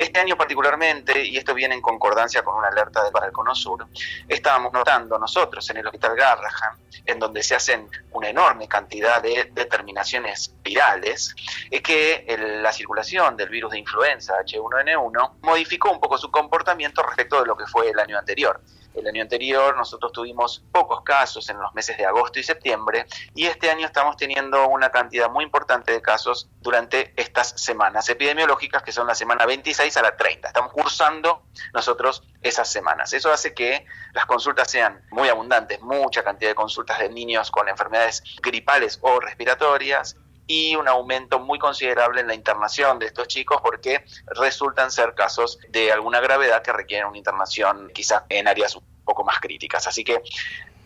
Este 0.00 0.18
año 0.18 0.34
particularmente, 0.34 1.22
y 1.22 1.36
esto 1.36 1.52
viene 1.52 1.74
en 1.74 1.82
concordancia 1.82 2.42
con 2.42 2.56
una 2.56 2.68
alerta 2.68 3.04
de 3.04 3.10
para 3.10 3.26
el 3.26 3.32
Cono 3.32 3.54
Sur, 3.54 3.86
estábamos 4.26 4.72
notando 4.72 5.18
nosotros 5.18 5.68
en 5.68 5.76
el 5.76 5.86
Hospital 5.86 6.16
Garrahan, 6.16 6.78
en 7.04 7.18
donde 7.18 7.42
se 7.42 7.54
hacen 7.54 7.86
una 8.12 8.30
enorme 8.30 8.66
cantidad 8.66 9.20
de 9.20 9.50
determinaciones 9.52 10.54
virales, 10.64 11.34
es 11.70 11.82
que 11.82 12.24
la 12.62 12.72
circulación 12.72 13.36
del 13.36 13.50
virus 13.50 13.72
de 13.72 13.80
influenza 13.80 14.40
H1N1 14.42 15.32
modificó 15.42 15.90
un 15.90 16.00
poco 16.00 16.16
su 16.16 16.30
comportamiento 16.30 17.02
respecto 17.02 17.38
de 17.38 17.46
lo 17.46 17.54
que 17.54 17.66
fue 17.66 17.90
el 17.90 17.98
año 17.98 18.16
anterior. 18.16 18.58
El 18.94 19.06
año 19.06 19.22
anterior 19.22 19.76
nosotros 19.76 20.12
tuvimos 20.12 20.64
pocos 20.72 21.02
casos 21.02 21.48
en 21.48 21.60
los 21.60 21.72
meses 21.74 21.96
de 21.96 22.06
agosto 22.06 22.38
y 22.38 22.42
septiembre 22.42 23.06
y 23.34 23.46
este 23.46 23.70
año 23.70 23.86
estamos 23.86 24.16
teniendo 24.16 24.68
una 24.68 24.90
cantidad 24.90 25.30
muy 25.30 25.44
importante 25.44 25.92
de 25.92 26.02
casos 26.02 26.48
durante 26.60 27.12
estas 27.16 27.50
semanas 27.60 28.08
epidemiológicas 28.08 28.82
que 28.82 28.92
son 28.92 29.06
la 29.06 29.14
semana 29.14 29.46
26 29.46 29.96
a 29.96 30.02
la 30.02 30.16
30. 30.16 30.48
Estamos 30.48 30.72
cursando 30.72 31.44
nosotros 31.72 32.22
esas 32.42 32.70
semanas. 32.70 33.12
Eso 33.12 33.32
hace 33.32 33.54
que 33.54 33.86
las 34.12 34.26
consultas 34.26 34.70
sean 34.70 35.02
muy 35.10 35.28
abundantes, 35.28 35.80
mucha 35.80 36.22
cantidad 36.22 36.50
de 36.50 36.54
consultas 36.54 36.98
de 36.98 37.08
niños 37.08 37.50
con 37.50 37.68
enfermedades 37.68 38.22
gripales 38.42 38.98
o 39.02 39.20
respiratorias 39.20 40.16
y 40.50 40.74
un 40.74 40.88
aumento 40.88 41.38
muy 41.38 41.60
considerable 41.60 42.22
en 42.22 42.26
la 42.26 42.34
internación 42.34 42.98
de 42.98 43.06
estos 43.06 43.28
chicos 43.28 43.60
porque 43.62 44.04
resultan 44.34 44.90
ser 44.90 45.14
casos 45.14 45.60
de 45.68 45.92
alguna 45.92 46.18
gravedad 46.18 46.60
que 46.60 46.72
requieren 46.72 47.06
una 47.06 47.18
internación 47.18 47.88
quizás 47.94 48.24
en 48.28 48.48
áreas 48.48 48.74
un 48.74 48.82
poco 49.04 49.22
más 49.22 49.38
críticas. 49.38 49.86
Así 49.86 50.02
que 50.02 50.20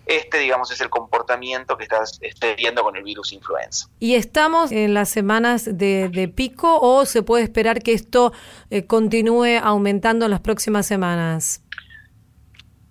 este, 0.05 0.39
digamos, 0.39 0.71
es 0.71 0.83
el 0.83 0.91
comportamiento 0.91 1.79
que 1.79 1.85
estás 1.85 2.19
esté 2.21 2.55
viendo 2.57 2.83
con 2.83 2.95
el 2.95 3.03
virus 3.03 3.33
influenza. 3.33 3.89
¿Y 4.01 4.17
estamos 4.17 4.71
en 4.71 4.93
las 4.93 5.09
semanas 5.09 5.65
de, 5.65 6.11
de 6.11 6.29
pico 6.29 6.79
o 6.79 7.07
se 7.07 7.23
puede 7.23 7.43
esperar 7.43 7.83
que 7.83 7.95
esto 7.95 8.35
eh, 8.69 8.85
continúe 8.85 9.59
aumentando 9.63 10.27
en 10.27 10.31
las 10.31 10.41
próximas 10.41 10.85
semanas? 10.85 11.63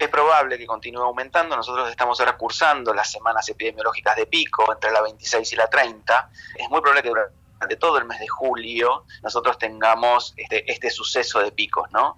Es 0.04 0.10
probable 0.10 0.58
que 0.58 0.66
continúe 0.68 1.02
aumentando. 1.02 1.56
Nosotros 1.56 1.90
estamos 1.90 2.20
ahora 2.20 2.36
cursando 2.36 2.94
las 2.94 3.10
semanas 3.10 3.48
epidemiológicas 3.48 4.18
de 4.18 4.26
pico 4.26 4.70
entre 4.74 4.92
la 4.92 5.02
26 5.02 5.54
y 5.54 5.56
la 5.56 5.68
30. 5.68 6.30
Es 6.58 6.70
muy 6.70 6.82
probable 6.82 7.04
que 7.04 7.08
durante 7.08 7.78
todo 7.78 8.00
el 8.00 8.04
mes 8.04 8.20
de 8.20 8.28
julio 8.28 9.06
nosotros 9.22 9.58
tengamos 9.58 10.34
este, 10.36 10.70
este 10.70 10.90
suceso 10.90 11.40
de 11.40 11.54
picos, 11.54 11.90
¿no? 11.94 12.18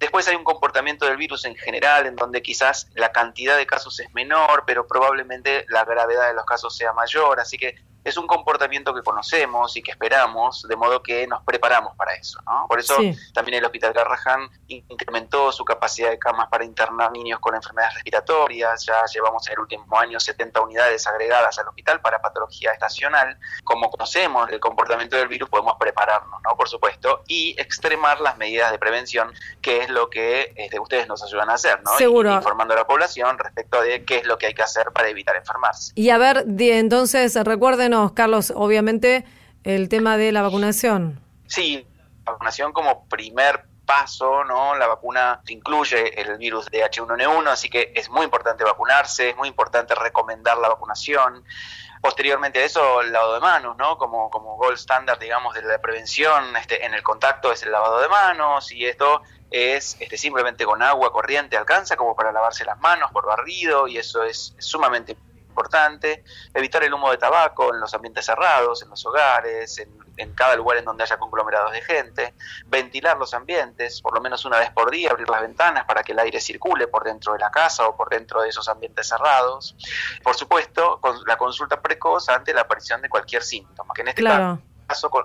Después 0.00 0.26
hay 0.26 0.34
un 0.34 0.42
comportamiento 0.42 1.06
del 1.06 1.16
virus 1.16 1.44
en 1.44 1.54
general 1.54 2.06
en 2.06 2.16
donde 2.16 2.42
quizás 2.42 2.88
la 2.94 3.12
cantidad 3.12 3.56
de 3.56 3.66
casos 3.66 4.00
es 4.00 4.12
menor, 4.12 4.64
pero 4.66 4.88
probablemente 4.88 5.64
la 5.68 5.84
gravedad 5.84 6.26
de 6.26 6.34
los 6.34 6.44
casos 6.44 6.76
sea 6.76 6.92
mayor, 6.92 7.38
así 7.38 7.56
que 7.56 7.76
es 8.06 8.16
un 8.16 8.26
comportamiento 8.28 8.94
que 8.94 9.02
conocemos 9.02 9.76
y 9.76 9.82
que 9.82 9.90
esperamos, 9.90 10.62
de 10.68 10.76
modo 10.76 11.02
que 11.02 11.26
nos 11.26 11.42
preparamos 11.42 11.96
para 11.96 12.14
eso, 12.14 12.40
¿no? 12.46 12.66
Por 12.68 12.78
eso 12.78 12.94
Sí. 12.98 13.16
también 13.34 13.58
el 13.58 13.64
Hospital 13.64 13.92
Garrahan 13.92 14.48
incrementó 14.68 15.50
su 15.50 15.64
capacidad 15.64 16.10
de 16.10 16.18
camas 16.18 16.48
para 16.48 16.64
internar 16.64 17.10
niños 17.10 17.40
con 17.40 17.56
enfermedades 17.56 17.94
respiratorias, 17.94 18.86
ya 18.86 19.04
llevamos 19.12 19.44
en 19.48 19.54
el 19.54 19.58
último 19.60 19.98
año 19.98 20.20
70 20.20 20.60
unidades 20.60 21.04
agregadas 21.08 21.58
al 21.58 21.66
hospital 21.66 22.00
para 22.00 22.20
patología 22.20 22.70
estacional. 22.72 23.38
Como 23.64 23.90
conocemos 23.90 24.48
el 24.50 24.60
comportamiento 24.60 25.16
del 25.16 25.26
virus, 25.26 25.48
podemos 25.48 25.74
prepararnos, 25.78 26.40
¿no? 26.42 26.56
Por 26.56 26.68
supuesto, 26.68 27.22
y 27.26 27.56
extremar 27.60 28.20
las 28.20 28.36
medidas 28.36 28.70
de 28.70 28.78
prevención, 28.78 29.32
que 29.60 29.78
es 29.82 29.90
lo 29.90 30.08
que 30.10 30.52
este, 30.56 30.78
ustedes 30.78 31.08
nos 31.08 31.24
ayudan 31.24 31.50
a 31.50 31.54
hacer, 31.54 31.82
¿no? 31.82 31.96
Seguro. 31.96 32.32
Informando 32.32 32.74
a 32.74 32.76
la 32.76 32.86
población 32.86 33.36
respecto 33.38 33.80
de 33.80 34.04
qué 34.04 34.18
es 34.18 34.26
lo 34.26 34.38
que 34.38 34.46
hay 34.46 34.54
que 34.54 34.62
hacer 34.62 34.92
para 34.92 35.08
evitar 35.08 35.34
enfermarse. 35.34 35.92
Y 35.96 36.10
a 36.10 36.18
ver, 36.18 36.44
entonces 36.46 37.34
recuérdenos, 37.44 37.95
Carlos, 38.14 38.52
obviamente 38.54 39.24
el 39.64 39.88
tema 39.88 40.16
de 40.16 40.32
la 40.32 40.42
vacunación. 40.42 41.20
Sí, 41.46 41.86
vacunación 42.24 42.72
como 42.72 43.06
primer 43.08 43.64
paso, 43.86 44.44
¿no? 44.44 44.74
La 44.74 44.88
vacuna 44.88 45.40
incluye 45.46 46.20
el 46.20 46.36
virus 46.36 46.66
de 46.66 46.84
H1N1, 46.84 47.48
así 47.48 47.70
que 47.70 47.92
es 47.94 48.10
muy 48.10 48.24
importante 48.24 48.64
vacunarse, 48.64 49.30
es 49.30 49.36
muy 49.36 49.48
importante 49.48 49.94
recomendar 49.94 50.58
la 50.58 50.68
vacunación. 50.68 51.44
Posteriormente 52.02 52.60
a 52.60 52.64
eso, 52.64 53.00
el 53.00 53.12
lavado 53.12 53.34
de 53.34 53.40
manos, 53.40 53.76
¿no? 53.76 53.96
Como, 53.96 54.28
como 54.30 54.56
gold 54.56 54.76
standard, 54.76 55.18
digamos, 55.18 55.54
de 55.54 55.62
la 55.62 55.78
prevención 55.78 56.56
este, 56.56 56.84
en 56.84 56.94
el 56.94 57.02
contacto 57.02 57.52
es 57.52 57.62
el 57.62 57.72
lavado 57.72 58.00
de 58.00 58.08
manos 58.08 58.70
y 58.72 58.84
esto 58.84 59.22
es 59.50 59.96
este, 60.00 60.18
simplemente 60.18 60.64
con 60.64 60.82
agua 60.82 61.12
corriente 61.12 61.56
alcanza 61.56 61.96
como 61.96 62.14
para 62.16 62.32
lavarse 62.32 62.64
las 62.64 62.78
manos 62.80 63.10
por 63.12 63.24
barrido 63.24 63.86
y 63.86 63.98
eso 63.98 64.24
es, 64.24 64.54
sumamente 64.58 65.16
importante. 65.56 66.22
Evitar 66.52 66.84
el 66.84 66.92
humo 66.92 67.10
de 67.10 67.16
tabaco 67.16 67.72
en 67.72 67.80
los 67.80 67.94
ambientes 67.94 68.26
cerrados, 68.26 68.82
en 68.82 68.90
los 68.90 69.04
hogares, 69.06 69.78
en, 69.78 69.88
en, 70.18 70.34
cada 70.34 70.54
lugar 70.54 70.76
en 70.76 70.84
donde 70.84 71.02
haya 71.04 71.16
conglomerados 71.16 71.72
de 71.72 71.80
gente. 71.80 72.34
Ventilar 72.66 73.16
los 73.16 73.32
ambientes, 73.32 74.02
por 74.02 74.14
lo 74.14 74.20
menos 74.20 74.44
una 74.44 74.58
vez 74.58 74.70
por 74.70 74.90
día, 74.90 75.10
abrir 75.10 75.28
las 75.30 75.40
ventanas 75.40 75.84
para 75.86 76.02
que 76.02 76.12
el 76.12 76.18
aire 76.18 76.40
circule 76.40 76.88
por 76.88 77.04
dentro 77.04 77.32
de 77.32 77.38
la 77.38 77.50
casa 77.50 77.88
o 77.88 77.96
por 77.96 78.10
dentro 78.10 78.42
de 78.42 78.50
esos 78.50 78.68
ambientes 78.68 79.08
cerrados. 79.08 79.74
Por 80.22 80.34
supuesto, 80.34 81.00
con 81.00 81.16
la 81.26 81.38
consulta 81.38 81.80
precoz 81.80 82.28
ante 82.28 82.52
la 82.52 82.62
aparición 82.62 83.00
de 83.00 83.08
cualquier 83.08 83.42
síntoma, 83.42 83.94
que 83.94 84.02
en 84.02 84.08
este 84.08 84.20
Claro. 84.20 84.56
caso 84.56 84.75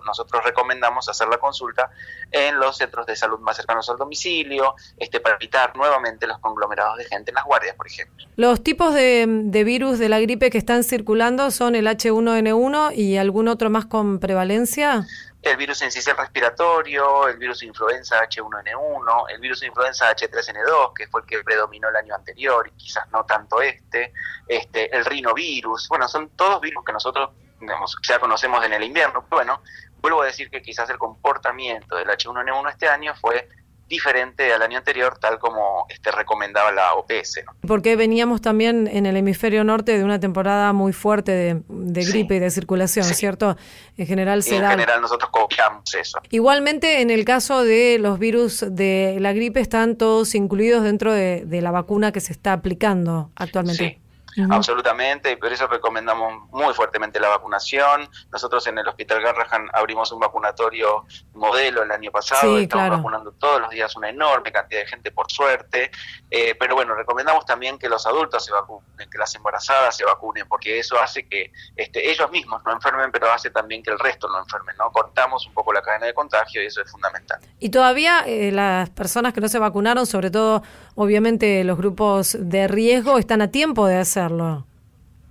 nosotros 0.06 0.44
recomendamos 0.44 1.08
hacer 1.10 1.28
la 1.28 1.38
consulta 1.38 1.90
en 2.32 2.60
los 2.60 2.78
centros 2.78 3.06
de 3.06 3.16
salud 3.16 3.40
más 3.40 3.58
cercanos 3.58 3.90
al 3.90 3.98
domicilio, 3.98 4.76
este, 4.98 5.20
para 5.20 5.36
evitar 5.36 5.76
nuevamente 5.76 6.28
los 6.28 6.40
conglomerados 6.40 6.98
de 6.98 7.06
gente 7.06 7.32
en 7.32 7.36
las 7.36 7.46
guardias, 7.46 7.76
por 7.76 7.88
ejemplo. 7.88 8.26
Los 8.36 8.64
tipos 8.64 8.94
de, 8.94 9.26
de 9.28 9.64
virus 9.64 10.00
de 10.00 10.10
la 10.10 10.20
gripe 10.20 10.50
que 10.50 10.58
están 10.58 10.84
circulando 10.84 11.52
son 11.52 11.76
el 11.76 11.88
H1N1 11.88 12.96
y 12.96 13.18
algún 13.18 13.48
otro 13.48 13.70
más 13.70 13.86
con 13.86 14.20
prevalencia. 14.20 15.06
el 15.42 15.58
virus 15.58 15.80
sincicial 15.80 16.18
respiratorio, 16.18 17.28
el 17.28 17.38
virus 17.38 17.62
de 17.62 17.66
influenza 17.68 18.22
H1N1, 18.22 19.26
el 19.34 19.42
virus 19.42 19.62
de 19.62 19.68
influenza 19.68 20.16
H3N2, 20.16 20.94
que 20.94 21.08
fue 21.08 21.22
el 21.22 21.28
que 21.28 21.44
predominó 21.44 21.90
el 21.90 21.96
año 21.96 22.14
anterior 22.14 22.68
y 22.68 22.78
quizás 22.78 23.10
no 23.12 23.26
tanto 23.26 23.62
este, 23.62 24.14
este 24.48 24.96
el 24.96 25.04
rinovirus, 25.06 25.88
bueno, 25.90 26.08
son 26.08 26.30
todos 26.36 26.62
virus 26.62 26.86
que 26.86 26.94
nosotros 26.94 27.32
digamos, 27.62 27.96
ya 28.08 28.20
conocemos 28.20 28.66
en 28.66 28.74
el 28.74 28.84
invierno, 28.84 29.24
pero 29.30 29.38
bueno, 29.44 29.62
vuelvo 30.02 30.22
a 30.24 30.26
decir 30.26 30.50
que 30.50 30.62
quizás 30.62 30.90
el 30.90 30.98
comportamiento 30.98 31.96
del 31.96 32.08
H1N1 32.10 32.70
este 32.72 32.88
año 32.90 33.14
fue 33.22 33.48
diferente 33.88 34.54
al 34.54 34.62
año 34.62 34.78
anterior, 34.78 35.18
tal 35.20 35.38
como 35.38 35.86
este 35.90 36.12
recomendaba 36.12 36.72
la 36.72 36.94
OPS. 36.94 37.42
¿no? 37.46 37.52
Porque 37.68 37.98
veníamos 37.98 38.40
también 38.40 38.88
en 38.88 39.06
el 39.06 39.18
hemisferio 39.18 39.66
norte 39.66 39.98
de 39.98 40.06
una 40.06 40.18
temporada 40.18 40.72
muy 40.72 40.94
fuerte 40.94 41.34
de, 41.34 41.62
de 41.68 42.06
gripe 42.06 42.36
Sí. 42.36 42.38
y 42.38 42.40
de 42.40 42.52
circulación, 42.52 43.04
Sí. 43.06 43.16
¿cierto? 43.16 43.58
En 43.98 44.08
general 44.08 44.44
se 44.44 44.56
en 44.56 44.62
da. 44.62 44.70
general 44.72 45.02
nosotros 45.02 45.30
copiamos 45.30 45.94
eso. 45.94 46.22
Igualmente, 46.30 47.02
en 47.02 47.10
el 47.12 47.26
caso 47.26 47.66
de 47.66 47.98
los 48.00 48.18
virus 48.18 48.64
de 48.66 49.18
la 49.20 49.34
gripe, 49.34 49.60
están 49.60 49.98
todos 49.98 50.36
incluidos 50.36 50.84
dentro 50.84 51.12
de, 51.12 51.44
de 51.46 51.62
la 51.62 51.72
vacuna 51.72 52.14
que 52.14 52.22
se 52.22 52.32
está 52.32 52.54
aplicando 52.54 53.30
actualmente. 53.36 54.00
Sí, 54.02 54.02
Absolutamente, 54.50 55.32
y 55.32 55.36
por 55.36 55.52
eso 55.52 55.68
recomendamos 55.68 56.50
muy 56.50 56.74
fuertemente 56.74 57.20
la 57.20 57.30
vacunación. 57.30 58.10
Nosotros 58.32 58.66
en 58.68 58.78
el 58.78 58.88
Hospital 58.88 59.22
Garrahan 59.22 59.70
abrimos 59.74 60.12
un 60.12 60.20
vacunatorio 60.20 61.06
modelo 61.34 61.84
el 61.84 61.92
año 61.92 62.12
pasado, 62.12 62.58
Sí, 62.58 62.64
estamos 62.64 62.86
claro. 62.86 62.98
vacunando 62.98 63.32
todos 63.34 63.62
los 63.62 63.70
días 63.70 63.96
una 63.96 64.10
enorme 64.10 64.52
cantidad 64.52 64.82
de 64.82 64.88
gente, 64.88 65.12
por 65.12 65.32
suerte. 65.32 65.92
Eh, 66.30 66.56
pero 66.60 66.76
bueno, 66.76 66.94
recomendamos 66.96 67.46
también 67.46 67.78
que 67.78 67.90
los 67.90 68.06
adultos 68.08 68.46
se 68.46 68.52
vacunen, 68.52 69.10
que 69.10 69.18
las 69.18 69.34
embarazadas 69.36 69.96
se 69.98 70.06
vacunen, 70.06 70.48
porque 70.48 70.80
eso 70.80 71.00
hace 71.00 71.28
que 71.28 71.52
este, 71.76 72.10
ellos 72.10 72.32
mismos 72.32 72.62
no 72.66 72.72
enfermen, 72.72 73.12
pero 73.12 73.32
hace 73.32 73.50
también 73.50 73.84
que 73.84 73.92
el 73.92 74.00
resto 74.00 74.28
no 74.30 74.40
enfermen, 74.40 74.76
¿no? 74.78 74.92
Cortamos 74.92 75.46
un 75.48 75.54
poco 75.54 75.74
la 75.74 75.82
cadena 75.82 76.06
de 76.06 76.14
contagio 76.14 76.64
y 76.64 76.68
eso 76.68 76.82
es 76.82 76.92
fundamental. 76.92 77.40
Y 77.60 77.70
todavía 77.70 78.24
eh, 78.26 78.52
las 78.52 78.90
personas 78.90 79.34
que 79.34 79.42
no 79.42 79.50
se 79.50 79.60
vacunaron, 79.60 80.06
sobre 80.06 80.32
todo, 80.32 80.64
obviamente, 80.96 81.64
los 81.64 81.78
grupos 81.78 82.38
de 82.40 82.68
riesgo, 82.68 83.18
están 83.18 83.42
a 83.42 83.50
tiempo 83.50 83.88
de 83.88 84.00
hacerlo. 84.22 84.66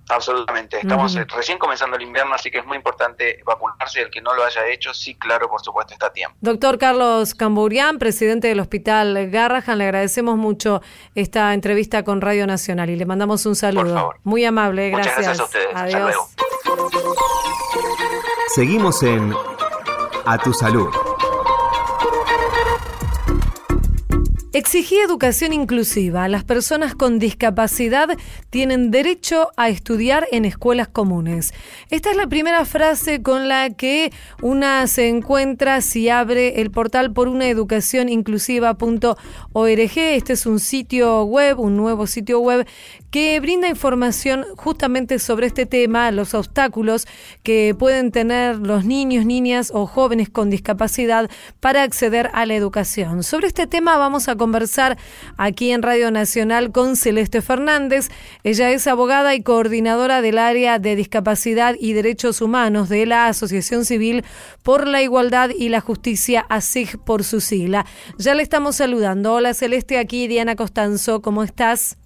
Absolutamente. 0.09 0.79
Estamos 0.81 1.15
recién 1.15 1.57
comenzando 1.57 1.95
el 1.97 2.03
invierno, 2.03 2.35
así 2.35 2.51
que 2.51 2.59
es 2.59 2.67
muy 2.67 2.77
importante 2.77 3.41
vacunarse. 3.47 4.03
El 4.03 4.11
que 4.11 4.21
no 4.21 4.35
lo 4.35 4.43
haya 4.45 4.67
hecho, 4.67 4.93
sí, 4.93 5.15
claro, 5.15 5.49
por 5.49 5.61
supuesto, 5.63 5.93
está 5.93 6.07
a 6.07 6.13
tiempo. 6.13 6.37
Doctor 6.41 6.79
Carlos 6.79 7.33
Camburián, 7.37 7.99
presidente 8.01 8.49
del 8.49 8.59
Hospital 8.59 9.31
Garrahan, 9.31 9.79
le 9.79 9.85
agradecemos 9.85 10.37
mucho 10.37 10.83
esta 11.15 11.55
entrevista 11.55 12.03
con 12.03 12.21
Radio 12.21 12.45
Nacional 12.49 12.91
y 12.91 12.97
le 12.97 13.07
mandamos 13.07 13.47
un 13.47 13.55
saludo. 13.55 13.95
favor. 13.95 14.17
Muy 14.25 14.45
amable, 14.45 14.91
Muchas 14.91 15.07
gracias. 15.17 15.25
gracias 15.27 15.41
a 15.41 15.45
ustedes. 15.45 15.67
Hasta 15.69 15.81
Adiós. 15.83 16.01
luego. 16.01 16.29
Seguimos 18.49 19.03
en 19.05 19.33
A 20.27 20.39
Tu 20.39 20.53
Salud. 20.53 20.89
Exigí 24.53 24.97
educación 24.97 25.53
inclusiva. 25.53 26.27
Las 26.27 26.43
personas 26.43 26.97
con 26.97 27.21
discapacidad 27.21 28.09
tienen 28.51 28.91
derecho 28.91 29.51
a 29.57 29.69
estudiar 29.69 30.27
en 30.33 30.45
escuelas 30.45 30.89
comunes. 30.89 31.55
Esta 31.89 32.11
es 32.11 32.17
la 32.17 32.27
primera 32.27 32.65
frase 32.65 33.23
con 33.23 33.47
la 33.47 33.71
que 33.71 34.13
una 34.43 34.89
se 34.89 35.09
encuentra 35.09 35.81
si 35.83 36.09
abre 36.09 36.61
el 36.61 36.73
portal 36.73 37.13
por 37.13 37.29
una 37.29 37.47
educación 37.47 38.09
inclusiva.org. 38.09 39.17
Este 39.55 40.33
es 40.33 40.47
un 40.47 40.59
sitio 40.59 41.23
web, 41.23 41.61
un 41.61 41.77
nuevo 41.77 42.09
sitio 42.09 42.41
web 42.41 42.67
que 43.13 43.39
brinda 43.39 43.69
información 43.69 44.45
justamente 44.57 45.21
sobre 45.21 45.47
este 45.47 45.65
tema, 45.65 46.11
los 46.11 46.35
obstáculos 46.35 47.07
que 47.45 47.77
pueden 47.79 48.11
tener 48.11 48.57
los 48.57 48.85
niños, 48.85 49.27
niñas 49.27 49.71
o 49.73 49.87
jóvenes 49.87 50.29
con 50.29 50.51
discapacidad 50.51 51.31
para 51.61 51.85
acceder 51.85 52.31
a 52.33 52.47
la 52.47 52.55
educación. 52.55 53.23
Sobre 53.23 53.47
este 53.47 53.69
tema 53.69 53.97
vamos 53.97 54.29
a 54.29 54.40
conversar 54.41 54.97
aquí 55.37 55.71
en 55.71 55.83
Radio 55.83 56.11
Nacional 56.11 56.73
con 56.73 56.97
Celeste 56.97 57.43
Fernández. 57.43 58.09
Ella 58.43 58.71
es 58.71 58.87
abogada 58.87 59.35
y 59.35 59.43
coordinadora 59.43 60.23
del 60.23 60.39
área 60.39 60.79
de 60.79 60.97
discapacidad 60.97 61.77
y 61.79 61.93
derechos 61.93 62.41
humanos 62.41 62.89
de 62.89 63.05
la 63.05 63.27
Asociación 63.27 63.85
Civil 63.85 64.25
por 64.63 64.89
la 64.89 65.03
Igualdad 65.03 65.51
y 65.51 65.69
la 65.69 65.83
Justicia, 65.83 66.47
ASIG 66.49 66.99
por 67.05 67.23
su 67.23 67.43
sigla. 67.43 67.85
Ya 68.17 68.35
le 68.35 68.43
estamos 68.43 68.77
saludando. 68.77 69.35
Hola 69.35 69.53
Celeste, 69.53 69.99
aquí 69.99 70.27
Diana 70.27 70.57
Costanzo, 70.57 71.21
¿cómo 71.21 71.45
estás? 71.45 71.99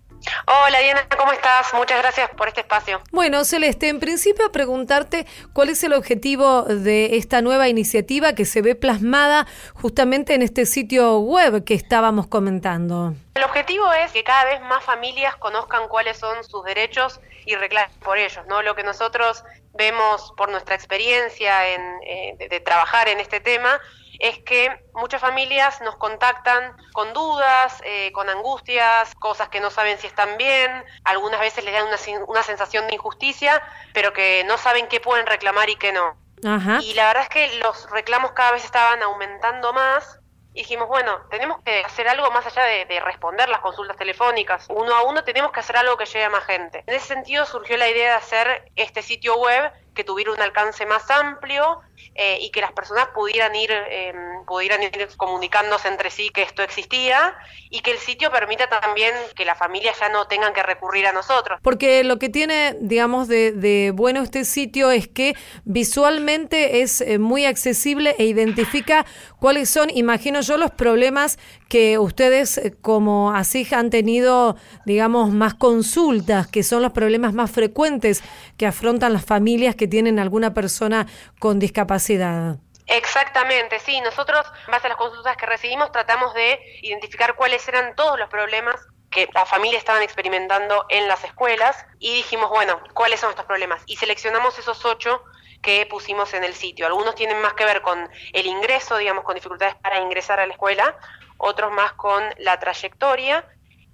Hola 0.47 0.79
Diana, 0.81 1.07
¿cómo 1.17 1.33
estás? 1.33 1.73
Muchas 1.75 1.99
gracias 1.99 2.31
por 2.31 2.49
este 2.49 2.61
espacio. 2.61 3.01
Bueno, 3.11 3.45
Celeste, 3.45 3.89
en 3.89 4.01
principio 4.01 4.51
preguntarte 4.53 5.27
cuál 5.53 5.69
es 5.69 5.83
el 5.85 5.93
objetivo 5.93 6.63
de 6.63 7.17
esta 7.17 7.43
nueva 7.43 7.69
iniciativa 7.69 8.35
que 8.35 8.45
se 8.45 8.63
ve 8.63 8.75
plasmada 8.75 9.47
justamente 9.75 10.35
en 10.35 10.43
este 10.43 10.67
sitio 10.67 11.19
web 11.19 11.65
que 11.65 11.75
estábamos 11.75 12.27
comentando. 12.27 13.15
El 13.35 13.45
objetivo 13.45 13.93
es 13.93 14.13
que 14.13 14.25
cada 14.25 14.45
vez 14.45 14.61
más 14.63 14.83
familias 14.85 15.37
conozcan 15.37 15.89
cuáles 15.89 16.19
son 16.19 16.43
sus 16.45 16.65
derechos 16.65 17.21
y 17.47 17.55
reclamen 17.57 17.91
por 18.01 18.19
ellos, 18.19 18.45
¿no? 18.47 18.63
Lo 18.63 18.75
que 18.75 18.83
nosotros 18.83 19.45
vemos 19.75 20.33
por 20.37 20.51
nuestra 20.51 20.75
experiencia 20.75 21.69
en, 21.69 21.83
eh, 22.07 22.37
de, 22.39 22.49
de 22.49 22.61
trabajar 22.61 23.09
en 23.09 23.21
este 23.21 23.41
tema 23.41 23.81
es 24.18 24.38
que 24.38 24.85
muchas 24.94 25.20
familias 25.20 25.81
nos 25.81 25.96
contactan 25.96 26.77
con 26.92 27.12
dudas, 27.12 27.83
eh, 27.85 28.12
con 28.12 28.29
angustias, 28.29 29.14
cosas 29.16 29.48
que 29.48 29.61
no 29.61 29.70
saben 29.70 29.98
si 29.98 30.07
están 30.07 30.37
bien, 30.37 30.85
algunas 31.05 31.40
veces 31.40 31.64
les 31.64 31.74
dan 31.74 31.87
una, 31.87 32.24
una 32.27 32.42
sensación 32.42 32.87
de 32.87 32.94
injusticia, 32.94 33.62
pero 33.92 34.12
que 34.12 34.44
no 34.44 34.59
saben 34.59 34.88
qué 34.88 35.00
pueden 35.00 35.27
reclamar 35.27 35.68
y 35.70 35.77
qué 35.77 35.92
no. 35.92 36.16
Ajá. 36.44 36.81
Y 36.83 36.94
la 36.94 37.07
verdad 37.09 37.22
es 37.24 37.29
que 37.29 37.59
los 37.59 37.90
reclamos 37.90 38.33
cada 38.33 38.53
vez 38.53 38.64
estaban 38.64 39.03
aumentando 39.03 39.72
más. 39.72 40.20
Y 40.53 40.61
dijimos, 40.61 40.87
bueno, 40.87 41.20
tenemos 41.31 41.61
que 41.64 41.81
hacer 41.81 42.07
algo 42.07 42.31
más 42.31 42.46
allá 42.46 42.62
de, 42.62 42.85
de 42.85 43.00
responder 43.00 43.48
las 43.48 43.59
consultas 43.59 43.96
telefónicas. 43.96 44.66
Uno 44.68 44.94
a 44.94 45.03
uno 45.03 45.24
tenemos 45.24 45.50
que 45.50 45.59
hacer 45.59 45.77
algo 45.77 45.96
que 45.96 46.07
llegue 46.07 46.24
a 46.24 46.31
más 46.31 46.44
gente. 46.44 46.85
En 46.87 46.94
ese 46.94 47.09
sentido 47.09 47.44
surgió 47.44 47.77
la 47.77 47.88
idea 47.88 48.11
de 48.11 48.16
hacer 48.16 48.70
este 48.77 49.03
sitio 49.03 49.37
web 49.37 49.72
que 49.94 50.05
tuviera 50.05 50.31
un 50.31 50.40
alcance 50.40 50.87
más 50.87 51.11
amplio 51.11 51.81
eh, 52.14 52.38
y 52.40 52.51
que 52.51 52.61
las 52.61 52.73
personas 52.73 53.09
pudieran 53.14 53.55
ir, 53.55 53.71
eh, 53.73 54.12
pudieran 54.47 54.83
ir 54.83 55.09
comunicándose 55.17 55.88
entre 55.88 56.11
sí 56.11 56.31
que 56.31 56.43
esto 56.43 56.62
existía 56.62 57.35
y 57.71 57.81
que 57.81 57.90
el 57.90 57.99
sitio 57.99 58.31
permita 58.31 58.69
también 58.69 59.12
que 59.35 59.45
las 59.45 59.59
familias 59.59 59.99
ya 59.99 60.09
no 60.09 60.27
tengan 60.27 60.53
que 60.53 60.62
recurrir 60.62 61.07
a 61.07 61.12
nosotros. 61.12 61.59
Porque 61.62 62.05
lo 62.05 62.19
que 62.19 62.29
tiene, 62.29 62.77
digamos, 62.81 63.29
de, 63.29 63.53
de 63.53 63.93
bueno 63.93 64.23
este 64.23 64.45
sitio 64.45 64.90
es 64.90 65.09
que 65.09 65.35
visualmente 65.64 66.83
es 66.83 67.01
eh, 67.01 67.19
muy 67.19 67.47
accesible 67.47 68.14
e 68.19 68.25
identifica 68.25 69.07
cuáles 69.40 69.69
son, 69.69 69.90
imagino 69.90 70.40
yo, 70.40 70.57
los 70.57 70.71
problemas 70.71 71.38
que 71.68 71.98
ustedes 71.98 72.59
eh, 72.59 72.74
como 72.81 73.33
ASIG 73.33 73.74
han 73.74 73.90
tenido, 73.90 74.57
digamos, 74.85 75.31
más 75.31 75.55
consultas, 75.55 76.46
que 76.46 76.62
son 76.62 76.83
los 76.83 76.92
problemas 76.92 77.35
más 77.35 77.50
frecuentes 77.50 78.22
que 78.57 78.66
afrontan 78.66 79.12
las 79.12 79.24
familias 79.24 79.74
que 79.74 79.88
tienen 79.88 80.18
alguna 80.18 80.55
persona 80.55 81.07
con 81.38 81.59
discapacidad. 81.59 82.57
Exactamente, 82.87 83.81
sí. 83.81 84.00
Nosotros, 84.03 84.46
en 84.66 84.72
base 84.72 84.87
a 84.87 84.90
las 84.90 84.98
consultas 84.98 85.37
que 85.37 85.46
recibimos, 85.46 85.90
tratamos 85.90 86.35
de 86.35 86.61
identificar 86.83 87.35
cuáles 87.35 87.66
eran 87.66 87.94
todos 87.94 88.18
los 88.18 88.29
problemas 88.29 88.77
que 89.11 89.29
las 89.33 89.48
familias 89.48 89.79
estaban 89.79 90.03
experimentando 90.03 90.87
en 90.88 91.07
las 91.09 91.22
escuelas 91.24 91.87
y 91.98 92.16
dijimos, 92.16 92.50
bueno, 92.50 92.81
¿cuáles 92.94 93.20
son 93.20 93.31
estos 93.31 93.46
problemas? 93.46 93.81
Y 93.87 93.96
seleccionamos 93.96 94.59
esos 94.59 94.85
ocho 94.85 95.22
que 95.62 95.87
pusimos 95.87 96.35
en 96.35 96.44
el 96.44 96.53
sitio. 96.53 96.87
Algunos 96.87 97.14
tienen 97.14 97.40
más 97.40 97.55
que 97.55 97.64
ver 97.64 97.81
con 97.81 98.11
el 98.33 98.46
ingreso, 98.46 98.98
digamos, 98.98 99.24
con 99.24 99.35
dificultades 99.35 99.77
para 99.77 100.00
ingresar 100.00 100.40
a 100.40 100.46
la 100.46 100.53
escuela, 100.53 100.98
otros 101.37 101.73
más 101.73 101.92
con 101.92 102.23
la 102.38 102.59
trayectoria 102.59 103.44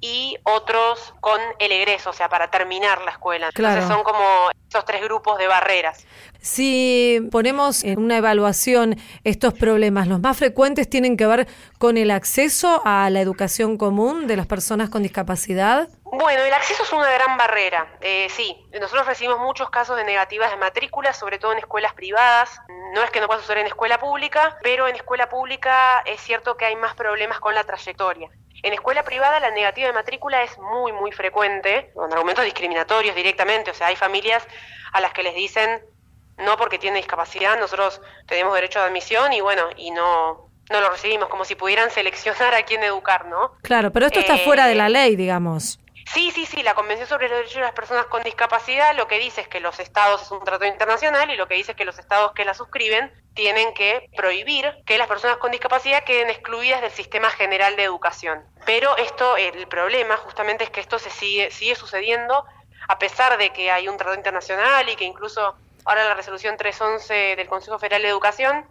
y 0.01 0.37
otros 0.45 1.15
con 1.21 1.41
el 1.59 1.73
egreso, 1.73 2.11
o 2.11 2.13
sea, 2.13 2.29
para 2.29 2.51
terminar 2.51 3.03
la 3.03 3.13
escuela. 3.13 3.51
Claro. 3.53 3.75
Entonces 3.75 3.97
son 3.97 4.05
como 4.05 4.51
esos 4.69 4.85
tres 4.85 5.03
grupos 5.03 5.39
de 5.39 5.47
barreras. 5.47 6.07
Si 6.41 7.29
ponemos 7.31 7.85
en 7.85 7.99
una 7.99 8.17
evaluación 8.17 8.97
estos 9.25 9.53
problemas, 9.53 10.09
los 10.09 10.21
más 10.21 10.39
frecuentes 10.39 10.89
tienen 10.89 11.17
que 11.19 11.27
ver 11.27 11.47
con 11.79 11.99
el 11.99 12.11
acceso 12.11 12.81
a 12.85 13.11
la 13.11 13.21
educación 13.21 13.77
común 13.77 14.27
de 14.27 14.37
las 14.37 14.47
personas 14.47 14.89
con 14.89 15.03
discapacidad. 15.03 15.89
Bueno, 16.05 16.43
el 16.43 16.53
acceso 16.53 16.83
es 16.83 16.93
una 16.93 17.11
gran 17.11 17.37
barrera. 17.37 17.87
Eh, 18.01 18.29
sí, 18.31 18.57
nosotros 18.73 19.07
recibimos 19.07 19.39
muchos 19.39 19.71
casos 19.71 19.97
de 19.97 20.05
negativas 20.05 20.51
de 20.51 20.57
matrícula, 20.57 21.13
sobre 21.13 21.39
todo 21.39 21.53
en 21.53 21.59
escuelas 21.59 21.93
privadas. 21.93 22.59
No 22.95 23.03
es 23.03 23.11
que 23.11 23.21
no 23.21 23.27
pueda 23.27 23.41
suceder 23.41 23.59
en 23.59 23.67
escuela 23.67 23.99
pública, 23.99 24.59
pero 24.63 24.89
en 24.89 24.97
escuela 24.97 25.29
pública 25.29 26.01
es 26.07 26.21
cierto 26.21 26.57
que 26.57 26.65
hay 26.65 26.77
más 26.77 26.95
problemas 26.95 27.39
con 27.39 27.55
la 27.55 27.65
trayectoria. 27.65 28.31
En 28.63 28.73
escuela 28.73 29.03
privada 29.03 29.41
la 29.41 29.51
negativa 29.51 29.87
de 29.89 29.95
matrícula 29.95 30.43
es 30.43 30.59
muy, 30.59 30.93
muy 30.93 31.13
frecuente, 31.13 31.91
con 31.95 32.13
argumentos 32.13 32.45
discriminatorios 32.45 33.15
directamente. 33.15 33.71
O 33.71 33.75
sea, 33.75 33.89
hay 33.89 33.97
familias 33.97 34.47
a 34.93 35.01
las 35.01 35.13
que 35.13 35.23
les 35.23 35.35
dicen 35.35 35.83
no 36.39 36.57
porque 36.57 36.79
tiene 36.79 36.97
discapacidad, 36.97 37.59
nosotros 37.61 38.01
tenemos 38.27 38.55
derecho 38.55 38.79
de 38.81 38.87
admisión 38.87 39.33
y 39.35 39.43
bueno, 39.43 39.65
y 39.77 39.91
no, 39.91 40.49
no 40.71 40.81
lo 40.81 40.91
recibimos, 40.91 41.29
como 41.29 41.45
si 41.45 41.55
pudieran 41.55 41.91
seleccionar 41.91 42.55
a 42.55 42.63
quién 42.63 42.83
educar, 42.83 43.27
¿no? 43.27 43.53
Claro, 43.63 43.91
pero 43.93 44.07
esto 44.07 44.21
está 44.21 44.37
Eh, 44.37 44.45
fuera 44.45 44.67
de 44.67 44.75
la 44.75 44.89
ley, 44.89 45.17
digamos. 45.17 45.79
Sí, 46.13 46.33
sí, 46.33 46.45
sí, 46.45 46.65
la 46.65 46.75
Convención 46.75 47.09
sobre 47.09 47.29
los 47.29 47.39
Derechos 47.39 47.57
de 47.57 47.63
las 47.63 47.73
Personas 47.73 48.07
con 48.07 48.25
Discapacidad 48.25 48.97
lo 48.97 49.07
que 49.07 49.21
dice 49.21 49.43
es 49.43 49.49
que 49.49 49.61
los 49.61 49.79
estados 49.79 50.23
es 50.23 50.31
un 50.33 50.43
tratado 50.43 50.69
internacional 50.69 51.31
y 51.31 51.37
lo 51.37 51.47
que 51.47 51.55
dice 51.55 51.73
es 51.73 51.77
que 51.77 51.85
los 51.85 52.01
estados 52.01 52.33
que 52.33 52.45
la 52.45 52.53
suscriben 52.53 53.13
tienen 53.35 53.73
que 53.75 54.11
prohibir 54.17 54.75
que 54.87 54.99
las 54.99 55.07
personas 55.07 55.37
con 55.37 55.53
discapacidad 55.53 56.03
queden 56.03 56.29
excluidas 56.29 56.81
del 56.81 56.91
sistema 56.91 57.31
general 57.31 57.77
de 57.77 57.85
educación. 57.85 58.45
Pero 58.67 58.97
esto, 58.97 59.37
el 59.37 59.69
problema 59.69 60.17
justamente 60.17 60.65
es 60.65 60.71
que 60.71 60.81
esto 60.81 60.99
se 60.99 61.11
sigue, 61.11 61.53
sigue 61.53 61.77
sucediendo 61.77 62.45
a 62.89 62.99
pesar 62.99 63.39
de 63.39 63.51
que 63.51 63.71
hay 63.71 63.87
un 63.87 63.97
tratado 63.97 64.17
internacional 64.17 64.89
y 64.89 64.97
que 64.97 65.05
incluso 65.05 65.55
ahora 65.85 66.03
la 66.03 66.15
resolución 66.15 66.57
311 66.57 67.37
del 67.37 67.47
Consejo 67.47 67.79
Federal 67.79 68.03
de 68.03 68.09
Educación 68.09 68.67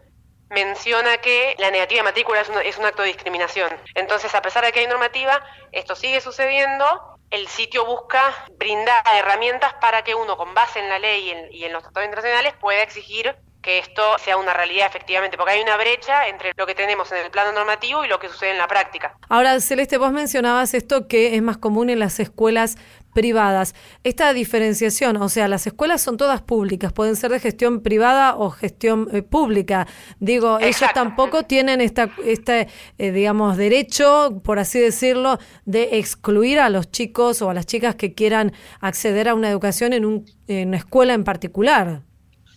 menciona 0.49 1.17
que 1.19 1.55
la 1.57 1.71
negativa 1.71 1.99
de 1.99 2.03
matrícula 2.03 2.41
es 2.41 2.49
un, 2.49 2.57
es 2.57 2.77
un 2.77 2.85
acto 2.85 3.03
de 3.03 3.09
discriminación. 3.09 3.69
Entonces, 3.95 4.35
a 4.35 4.41
pesar 4.41 4.65
de 4.65 4.73
que 4.73 4.81
hay 4.81 4.87
normativa, 4.87 5.41
esto 5.71 5.95
sigue 5.95 6.19
sucediendo. 6.19 7.18
El 7.31 7.47
sitio 7.47 7.85
busca 7.85 8.21
brindar 8.57 9.03
herramientas 9.15 9.73
para 9.81 10.03
que 10.03 10.15
uno, 10.15 10.35
con 10.35 10.53
base 10.53 10.79
en 10.79 10.89
la 10.89 10.99
ley 10.99 11.27
y 11.27 11.29
en, 11.31 11.53
y 11.53 11.63
en 11.65 11.73
los 11.73 11.83
tratados 11.83 12.07
internacionales, 12.07 12.53
pueda 12.59 12.81
exigir 12.81 13.35
que 13.61 13.79
esto 13.79 14.01
sea 14.19 14.37
una 14.37 14.53
realidad 14.53 14.87
efectivamente, 14.87 15.37
porque 15.37 15.53
hay 15.53 15.61
una 15.61 15.77
brecha 15.77 16.27
entre 16.27 16.53
lo 16.55 16.65
que 16.65 16.75
tenemos 16.75 17.11
en 17.11 17.25
el 17.25 17.31
plano 17.31 17.51
normativo 17.51 18.05
y 18.05 18.07
lo 18.07 18.19
que 18.19 18.29
sucede 18.29 18.51
en 18.51 18.57
la 18.57 18.67
práctica. 18.67 19.15
Ahora, 19.27 19.59
Celeste, 19.59 19.97
vos 19.97 20.11
mencionabas 20.11 20.73
esto 20.73 21.07
que 21.07 21.35
es 21.35 21.41
más 21.41 21.57
común 21.57 21.89
en 21.89 21.99
las 21.99 22.19
escuelas 22.19 22.77
privadas. 23.13 23.75
Esta 24.03 24.33
diferenciación, 24.33 25.17
o 25.17 25.29
sea, 25.29 25.47
las 25.47 25.65
escuelas 25.67 26.01
son 26.01 26.17
todas 26.17 26.41
públicas, 26.41 26.93
pueden 26.93 27.15
ser 27.15 27.31
de 27.31 27.39
gestión 27.39 27.81
privada 27.81 28.35
o 28.35 28.49
gestión 28.49 29.07
eh, 29.11 29.21
pública. 29.21 29.87
Digo, 30.19 30.59
ellos 30.59 30.89
tampoco 30.93 31.43
tienen 31.43 31.81
esta, 31.81 32.09
este, 32.25 32.67
eh, 32.97 33.11
digamos, 33.11 33.57
derecho, 33.57 34.41
por 34.43 34.59
así 34.59 34.79
decirlo, 34.79 35.37
de 35.65 35.97
excluir 35.99 36.59
a 36.59 36.69
los 36.69 36.91
chicos 36.91 37.41
o 37.41 37.49
a 37.49 37.53
las 37.53 37.65
chicas 37.65 37.95
que 37.95 38.13
quieran 38.13 38.53
acceder 38.79 39.29
a 39.29 39.33
una 39.35 39.49
educación 39.49 39.93
en, 39.93 40.05
un, 40.05 40.25
en 40.47 40.69
una 40.69 40.77
escuela 40.77 41.13
en 41.13 41.23
particular. 41.23 42.01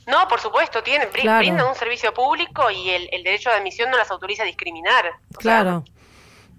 No, 0.06 0.26
por 0.28 0.40
supuesto, 0.40 0.82
tienen, 0.82 1.08
Claro. 1.12 1.38
brindan 1.38 1.66
un 1.68 1.74
servicio 1.76 2.12
público 2.12 2.68
y 2.70 2.90
el, 2.90 3.08
el 3.12 3.22
derecho 3.22 3.50
de 3.50 3.56
admisión 3.56 3.88
no 3.90 3.96
las 3.96 4.10
autoriza 4.10 4.42
a 4.42 4.46
discriminar. 4.46 5.06
O 5.06 5.10
sea, 5.10 5.38
Claro. 5.38 5.84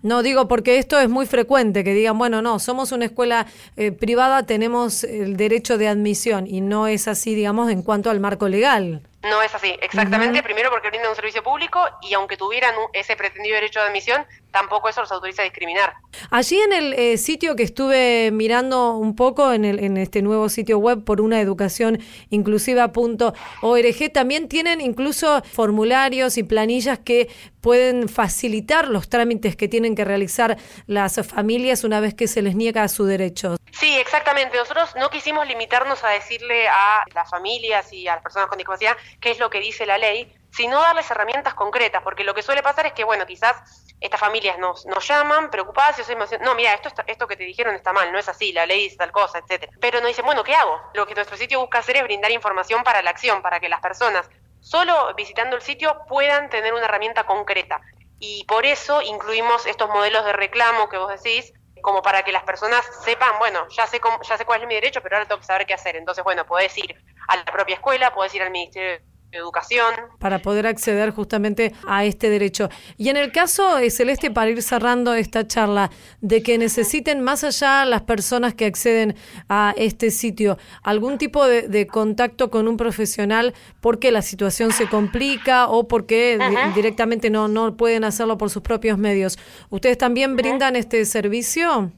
No 0.04 0.22
digo 0.22 0.50
porque 0.50 0.78
esto 0.78 1.00
es 1.00 1.10
muy 1.10 1.26
frecuente, 1.26 1.86
que 1.86 1.94
digan, 1.94 2.18
bueno, 2.18 2.42
no, 2.42 2.60
somos 2.60 2.92
una 2.92 3.06
escuela 3.06 3.48
eh, 3.78 3.94
privada, 3.94 4.44
tenemos 4.44 5.06
el 5.06 5.38
derecho 5.38 5.78
de 5.78 5.88
admisión 5.88 6.46
y 6.46 6.60
no 6.60 6.88
es 6.88 7.08
así, 7.08 7.34
digamos, 7.34 7.72
en 7.72 7.82
cuanto 7.82 8.10
al 8.10 8.20
marco 8.20 8.50
legal. 8.50 9.02
No 9.24 9.42
es 9.42 9.56
así, 9.56 9.78
exactamente. 9.82 10.44
Primero 10.44 10.70
porque 10.70 10.90
brindan 10.90 11.10
un 11.10 11.16
servicio 11.16 11.42
público 11.42 11.80
y 12.02 12.14
aunque 12.14 12.36
tuvieran 12.36 12.76
ese 12.92 13.16
pretendido 13.16 13.56
derecho 13.56 13.80
de 13.80 13.88
admisión, 13.88 14.26
tampoco 14.52 14.90
eso 14.90 15.02
los 15.02 15.12
autoriza 15.12 15.44
a 15.44 15.46
discriminar. 15.46 15.94
Allí 16.30 16.60
en 16.60 16.74
el 16.74 16.94
eh, 16.94 17.18
sitio 17.18 17.56
que 17.56 17.64
estuve 17.64 18.32
mirando 18.32 18.98
un 18.98 19.16
poco, 19.16 19.54
en, 19.54 19.64
el, 19.64 19.80
en 19.80 19.98
este 19.98 20.22
nuevo 20.22 20.50
sitio 20.50 20.78
web 20.78 21.06
por 21.06 21.22
una 21.22 21.40
educación 21.40 22.00
inclusiva.org, 22.30 24.12
también 24.14 24.50
tienen 24.50 24.82
incluso 24.82 25.42
formularios 25.44 26.38
y 26.38 26.44
planillas 26.44 27.00
que 27.00 27.30
pueden 27.62 28.10
facilitar 28.10 28.90
los 28.90 29.08
trámites 29.08 29.56
que 29.56 29.70
tienen 29.70 29.96
que 29.96 30.04
realizar 30.04 30.58
las 30.86 31.16
familias 31.26 31.86
una 31.86 32.02
vez 32.02 32.14
que 32.14 32.28
se 32.28 32.42
les 32.42 32.56
niega 32.56 32.86
su 32.90 33.06
derecho. 33.06 33.56
Sí, 33.72 33.98
exactamente. 33.98 34.58
Nosotros 34.58 34.94
no 34.98 35.10
quisimos 35.10 35.48
limitarnos 35.48 36.04
a 36.04 36.10
decirle 36.10 36.68
a 36.68 37.04
las 37.16 37.30
familias 37.30 37.92
y 37.94 38.08
a 38.08 38.16
las 38.16 38.24
personas 38.24 38.50
con 38.50 38.58
discapacidad 38.58 38.98
qué 39.20 39.32
es 39.32 39.40
lo 39.40 39.50
que 39.50 39.60
dice 39.60 39.86
la 39.86 39.98
ley, 39.98 40.34
sino 40.52 40.80
darles 40.80 41.10
herramientas 41.10 41.56
concretas, 41.56 42.04
porque 42.04 42.24
lo 42.24 42.34
que 42.34 42.44
suele 42.44 42.62
pasar 42.62 42.86
es 42.86 42.94
que, 42.94 43.04
bueno, 43.04 43.26
quizás 43.26 43.56
estas 44.00 44.20
familias 44.20 44.60
nos, 44.60 44.86
nos 44.86 45.08
llaman 45.08 45.50
preocupadas 45.50 45.98
y 45.98 46.02
hacemos, 46.02 46.30
no, 46.42 46.54
mira, 46.56 46.74
esto, 46.74 46.90
esto 47.08 47.28
que 47.28 47.36
te 47.36 47.44
dijeron 47.44 47.74
está 47.74 47.94
mal, 47.94 48.12
no 48.12 48.20
es 48.20 48.30
así, 48.30 48.52
la 48.52 48.66
ley 48.66 48.84
dice 48.84 48.98
tal 48.98 49.12
cosa, 49.12 49.40
etcétera. 49.40 49.72
Pero 49.80 50.00
nos 50.00 50.10
dicen, 50.10 50.26
bueno, 50.26 50.44
¿qué 50.44 50.54
hago? 50.54 50.80
Lo 50.94 51.08
que 51.08 51.16
nuestro 51.16 51.38
sitio 51.38 51.60
busca 51.60 51.80
hacer 51.80 51.98
es 51.98 52.04
brindar 52.04 52.32
información 52.32 52.84
para 52.84 53.02
la 53.02 53.10
acción, 53.10 53.42
para 53.42 53.60
que 53.60 53.70
las 53.70 53.82
personas, 53.82 54.30
solo 54.60 55.14
visitando 55.16 55.56
el 55.56 55.62
sitio, 55.62 56.02
puedan 56.08 56.50
tener 56.50 56.74
una 56.74 56.86
herramienta 56.86 57.24
concreta. 57.24 57.82
Y 58.20 58.46
por 58.46 58.66
eso 58.66 59.02
incluimos 59.02 59.66
estos 59.66 59.90
modelos 59.90 60.24
de 60.26 60.34
reclamo 60.34 60.88
que 60.88 60.98
vos 60.98 61.12
decís, 61.12 61.54
como 61.84 62.02
para 62.02 62.24
que 62.24 62.32
las 62.32 62.44
personas 62.44 62.86
sepan, 63.06 63.40
bueno, 63.40 63.68
ya 63.78 63.88
sé 63.88 64.00
cómo- 64.02 64.20
ya 64.24 64.38
sé 64.38 64.46
cuál 64.46 64.62
es 64.64 64.68
mi 64.70 64.76
derecho, 64.76 65.02
pero 65.04 65.18
ahora 65.18 65.28
tengo 65.28 65.42
que 65.42 65.48
saber 65.48 65.68
qué 65.68 65.76
hacer. 65.76 65.98
Entonces, 65.98 66.24
bueno, 66.26 66.46
podés 66.48 66.78
ir 66.80 66.96
a 67.30 67.38
la 67.38 67.46
propia 67.46 67.76
escuela, 67.76 68.14
podés 68.14 68.34
ir 68.36 68.44
al 68.44 68.52
Ministerio 68.52 69.00
Educación. 69.34 69.94
para 70.20 70.40
poder 70.40 70.68
acceder 70.68 71.12
justamente 71.12 71.74
a 71.88 72.06
este 72.06 72.30
derecho. 72.30 72.70
Y 72.98 73.10
en 73.10 73.18
el 73.18 73.32
caso, 73.32 73.78
eh, 73.78 73.90
Celeste, 73.90 74.32
para 74.32 74.50
ir 74.52 74.62
cerrando 74.62 75.14
esta 75.14 75.48
charla, 75.48 75.90
de 76.22 76.42
que 76.44 76.58
necesiten 76.58 77.22
más 77.22 77.44
allá 77.44 77.86
las 77.86 78.02
personas 78.04 78.54
que 78.54 78.66
acceden 78.66 79.16
a 79.50 79.74
este 79.78 80.12
sitio, 80.12 80.58
algún 80.84 81.18
tipo 81.18 81.46
de, 81.46 81.64
de 81.68 81.88
contacto 81.88 82.50
con 82.52 82.68
un 82.68 82.78
profesional 82.78 83.54
porque 83.82 84.12
la 84.12 84.22
situación 84.22 84.72
se 84.72 84.88
complica 84.88 85.68
o 85.68 85.88
porque 85.88 86.38
di- 86.38 86.74
directamente 86.76 87.30
no, 87.30 87.48
no 87.48 87.76
pueden 87.76 88.04
hacerlo 88.04 88.38
por 88.38 88.50
sus 88.50 88.62
propios 88.62 88.98
medios. 88.98 89.38
¿Ustedes 89.70 89.98
también 89.98 90.36
brindan 90.36 90.76
este 90.76 91.04
servicio? 91.06 91.92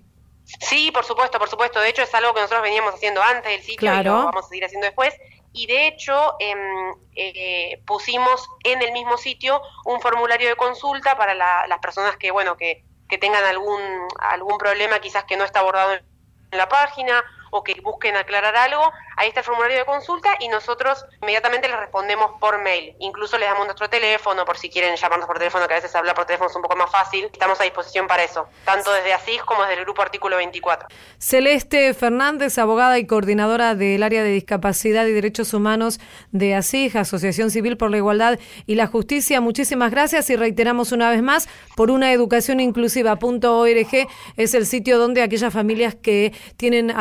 Sí, 0.59 0.91
por 0.93 1.03
supuesto, 1.03 1.39
por 1.39 1.49
supuesto. 1.49 1.79
De 1.79 1.89
hecho, 1.89 2.03
es 2.03 2.13
algo 2.13 2.33
que 2.33 2.39
nosotros 2.41 2.61
veníamos 2.63 2.93
haciendo 2.93 3.21
antes 3.21 3.51
del 3.51 3.59
sitio 3.61 3.73
y 3.73 3.77
Claro. 3.77 4.11
lo 4.11 4.25
vamos 4.25 4.45
a 4.45 4.47
seguir 4.47 4.63
haciendo 4.65 4.85
después. 4.85 5.13
Y 5.57 5.67
de 5.67 5.87
hecho, 5.87 6.35
em, 6.39 6.93
eh, 7.15 7.81
pusimos 7.87 8.45
en 8.65 8.81
el 8.81 8.91
mismo 8.91 9.17
sitio 9.17 9.61
un 9.85 10.01
formulario 10.01 10.49
de 10.49 10.57
consulta 10.57 11.15
para 11.15 11.33
la- 11.33 11.65
las 11.67 11.79
personas 11.79 12.17
que, 12.17 12.29
bueno, 12.29 12.57
que, 12.57 12.83
que 13.07 13.17
tengan 13.17 13.43
algún, 13.45 13.81
algún 14.19 14.57
problema 14.57 14.99
quizás 14.99 15.23
que 15.23 15.37
no 15.37 15.45
está 15.45 15.61
abordado 15.61 15.93
en 15.93 16.03
la 16.57 16.67
página 16.67 17.23
o 17.55 17.63
que 17.63 17.79
busquen 17.81 18.15
aclarar 18.15 18.55
algo. 18.55 18.91
Ahí 19.17 19.29
está 19.29 19.39
el 19.39 19.45
formulario 19.45 19.77
de 19.77 19.85
consulta 19.85 20.35
y 20.39 20.49
nosotros 20.49 21.05
inmediatamente 21.21 21.67
les 21.67 21.79
respondemos 21.79 22.31
por 22.39 22.61
mail. 22.61 22.95
Incluso 22.99 23.37
les 23.37 23.47
damos 23.47 23.65
nuestro 23.65 23.89
teléfono 23.89 24.43
por 24.45 24.57
si 24.57 24.69
quieren 24.69 24.95
llamarnos 24.95 25.27
por 25.27 25.37
teléfono, 25.37 25.67
que 25.67 25.73
a 25.73 25.77
veces 25.77 25.95
hablar 25.95 26.15
por 26.15 26.25
teléfono 26.25 26.49
es 26.49 26.55
un 26.55 26.61
poco 26.61 26.75
más 26.75 26.91
fácil. 26.91 27.29
Estamos 27.31 27.59
a 27.61 27.63
disposición 27.63 28.07
para 28.07 28.23
eso, 28.23 28.47
tanto 28.65 28.91
desde 28.91 29.13
ASIS 29.13 29.41
como 29.43 29.61
desde 29.61 29.75
el 29.75 29.85
grupo 29.85 30.01
Artículo 30.01 30.37
24. 30.37 30.89
Celeste 31.17 31.93
Fernández, 31.93 32.57
abogada 32.57 32.99
y 32.99 33.07
coordinadora 33.07 33.75
del 33.75 34.03
área 34.03 34.23
de 34.23 34.29
discapacidad 34.29 35.05
y 35.05 35.13
derechos 35.13 35.53
humanos 35.53 35.99
de 36.31 36.55
ASIG, 36.55 36.97
Asociación 36.97 37.51
Civil 37.51 37.77
por 37.77 37.91
la 37.91 37.97
Igualdad 37.97 38.39
y 38.65 38.75
la 38.75 38.87
Justicia. 38.87 39.39
Muchísimas 39.39 39.91
gracias 39.91 40.29
y 40.29 40.35
reiteramos 40.35 40.91
una 40.91 41.09
vez 41.09 41.21
más 41.21 41.47
por 41.75 41.89
una 41.89 42.11
educación 42.11 42.59
inclusiva.org 42.59 44.07
es 44.37 44.53
el 44.53 44.65
sitio 44.65 44.97
donde 44.97 45.21
aquellas 45.21 45.53
familias 45.53 45.95
que 45.95 46.33
tienen 46.57 46.91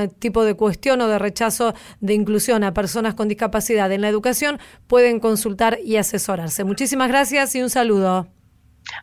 algún 0.00 0.18
tipo 0.18 0.44
de 0.44 0.54
cuestión 0.54 1.00
o 1.00 1.08
de 1.08 1.18
rechazo 1.18 1.74
de 2.00 2.14
inclusión 2.14 2.64
a 2.64 2.74
personas 2.74 3.14
con 3.14 3.28
discapacidad 3.28 3.90
en 3.92 4.00
la 4.00 4.08
educación 4.08 4.58
pueden 4.86 5.20
consultar 5.20 5.78
y 5.82 5.96
asesorarse. 5.96 6.64
Muchísimas 6.64 7.08
gracias 7.08 7.54
y 7.54 7.62
un 7.62 7.70
saludo. 7.70 8.28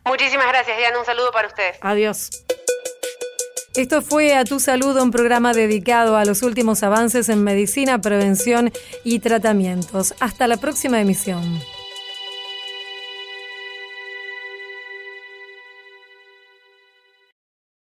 Muchísimas 0.04 0.46
gracias, 0.48 0.76
Diana. 0.76 0.98
Un 0.98 1.04
saludo 1.04 1.30
para 1.32 1.48
ustedes. 1.48 1.76
Adiós. 1.80 2.30
Esto 3.74 4.02
fue 4.02 4.34
A 4.34 4.44
Tu 4.44 4.60
Salud, 4.60 5.00
un 5.00 5.10
programa 5.10 5.54
dedicado 5.54 6.16
a 6.16 6.26
los 6.26 6.42
últimos 6.42 6.82
avances 6.82 7.30
en 7.30 7.42
medicina, 7.42 8.00
prevención 8.02 8.70
y 9.02 9.20
tratamientos. 9.20 10.14
Hasta 10.20 10.46
la 10.46 10.58
próxima 10.58 11.00
emisión. 11.00 11.58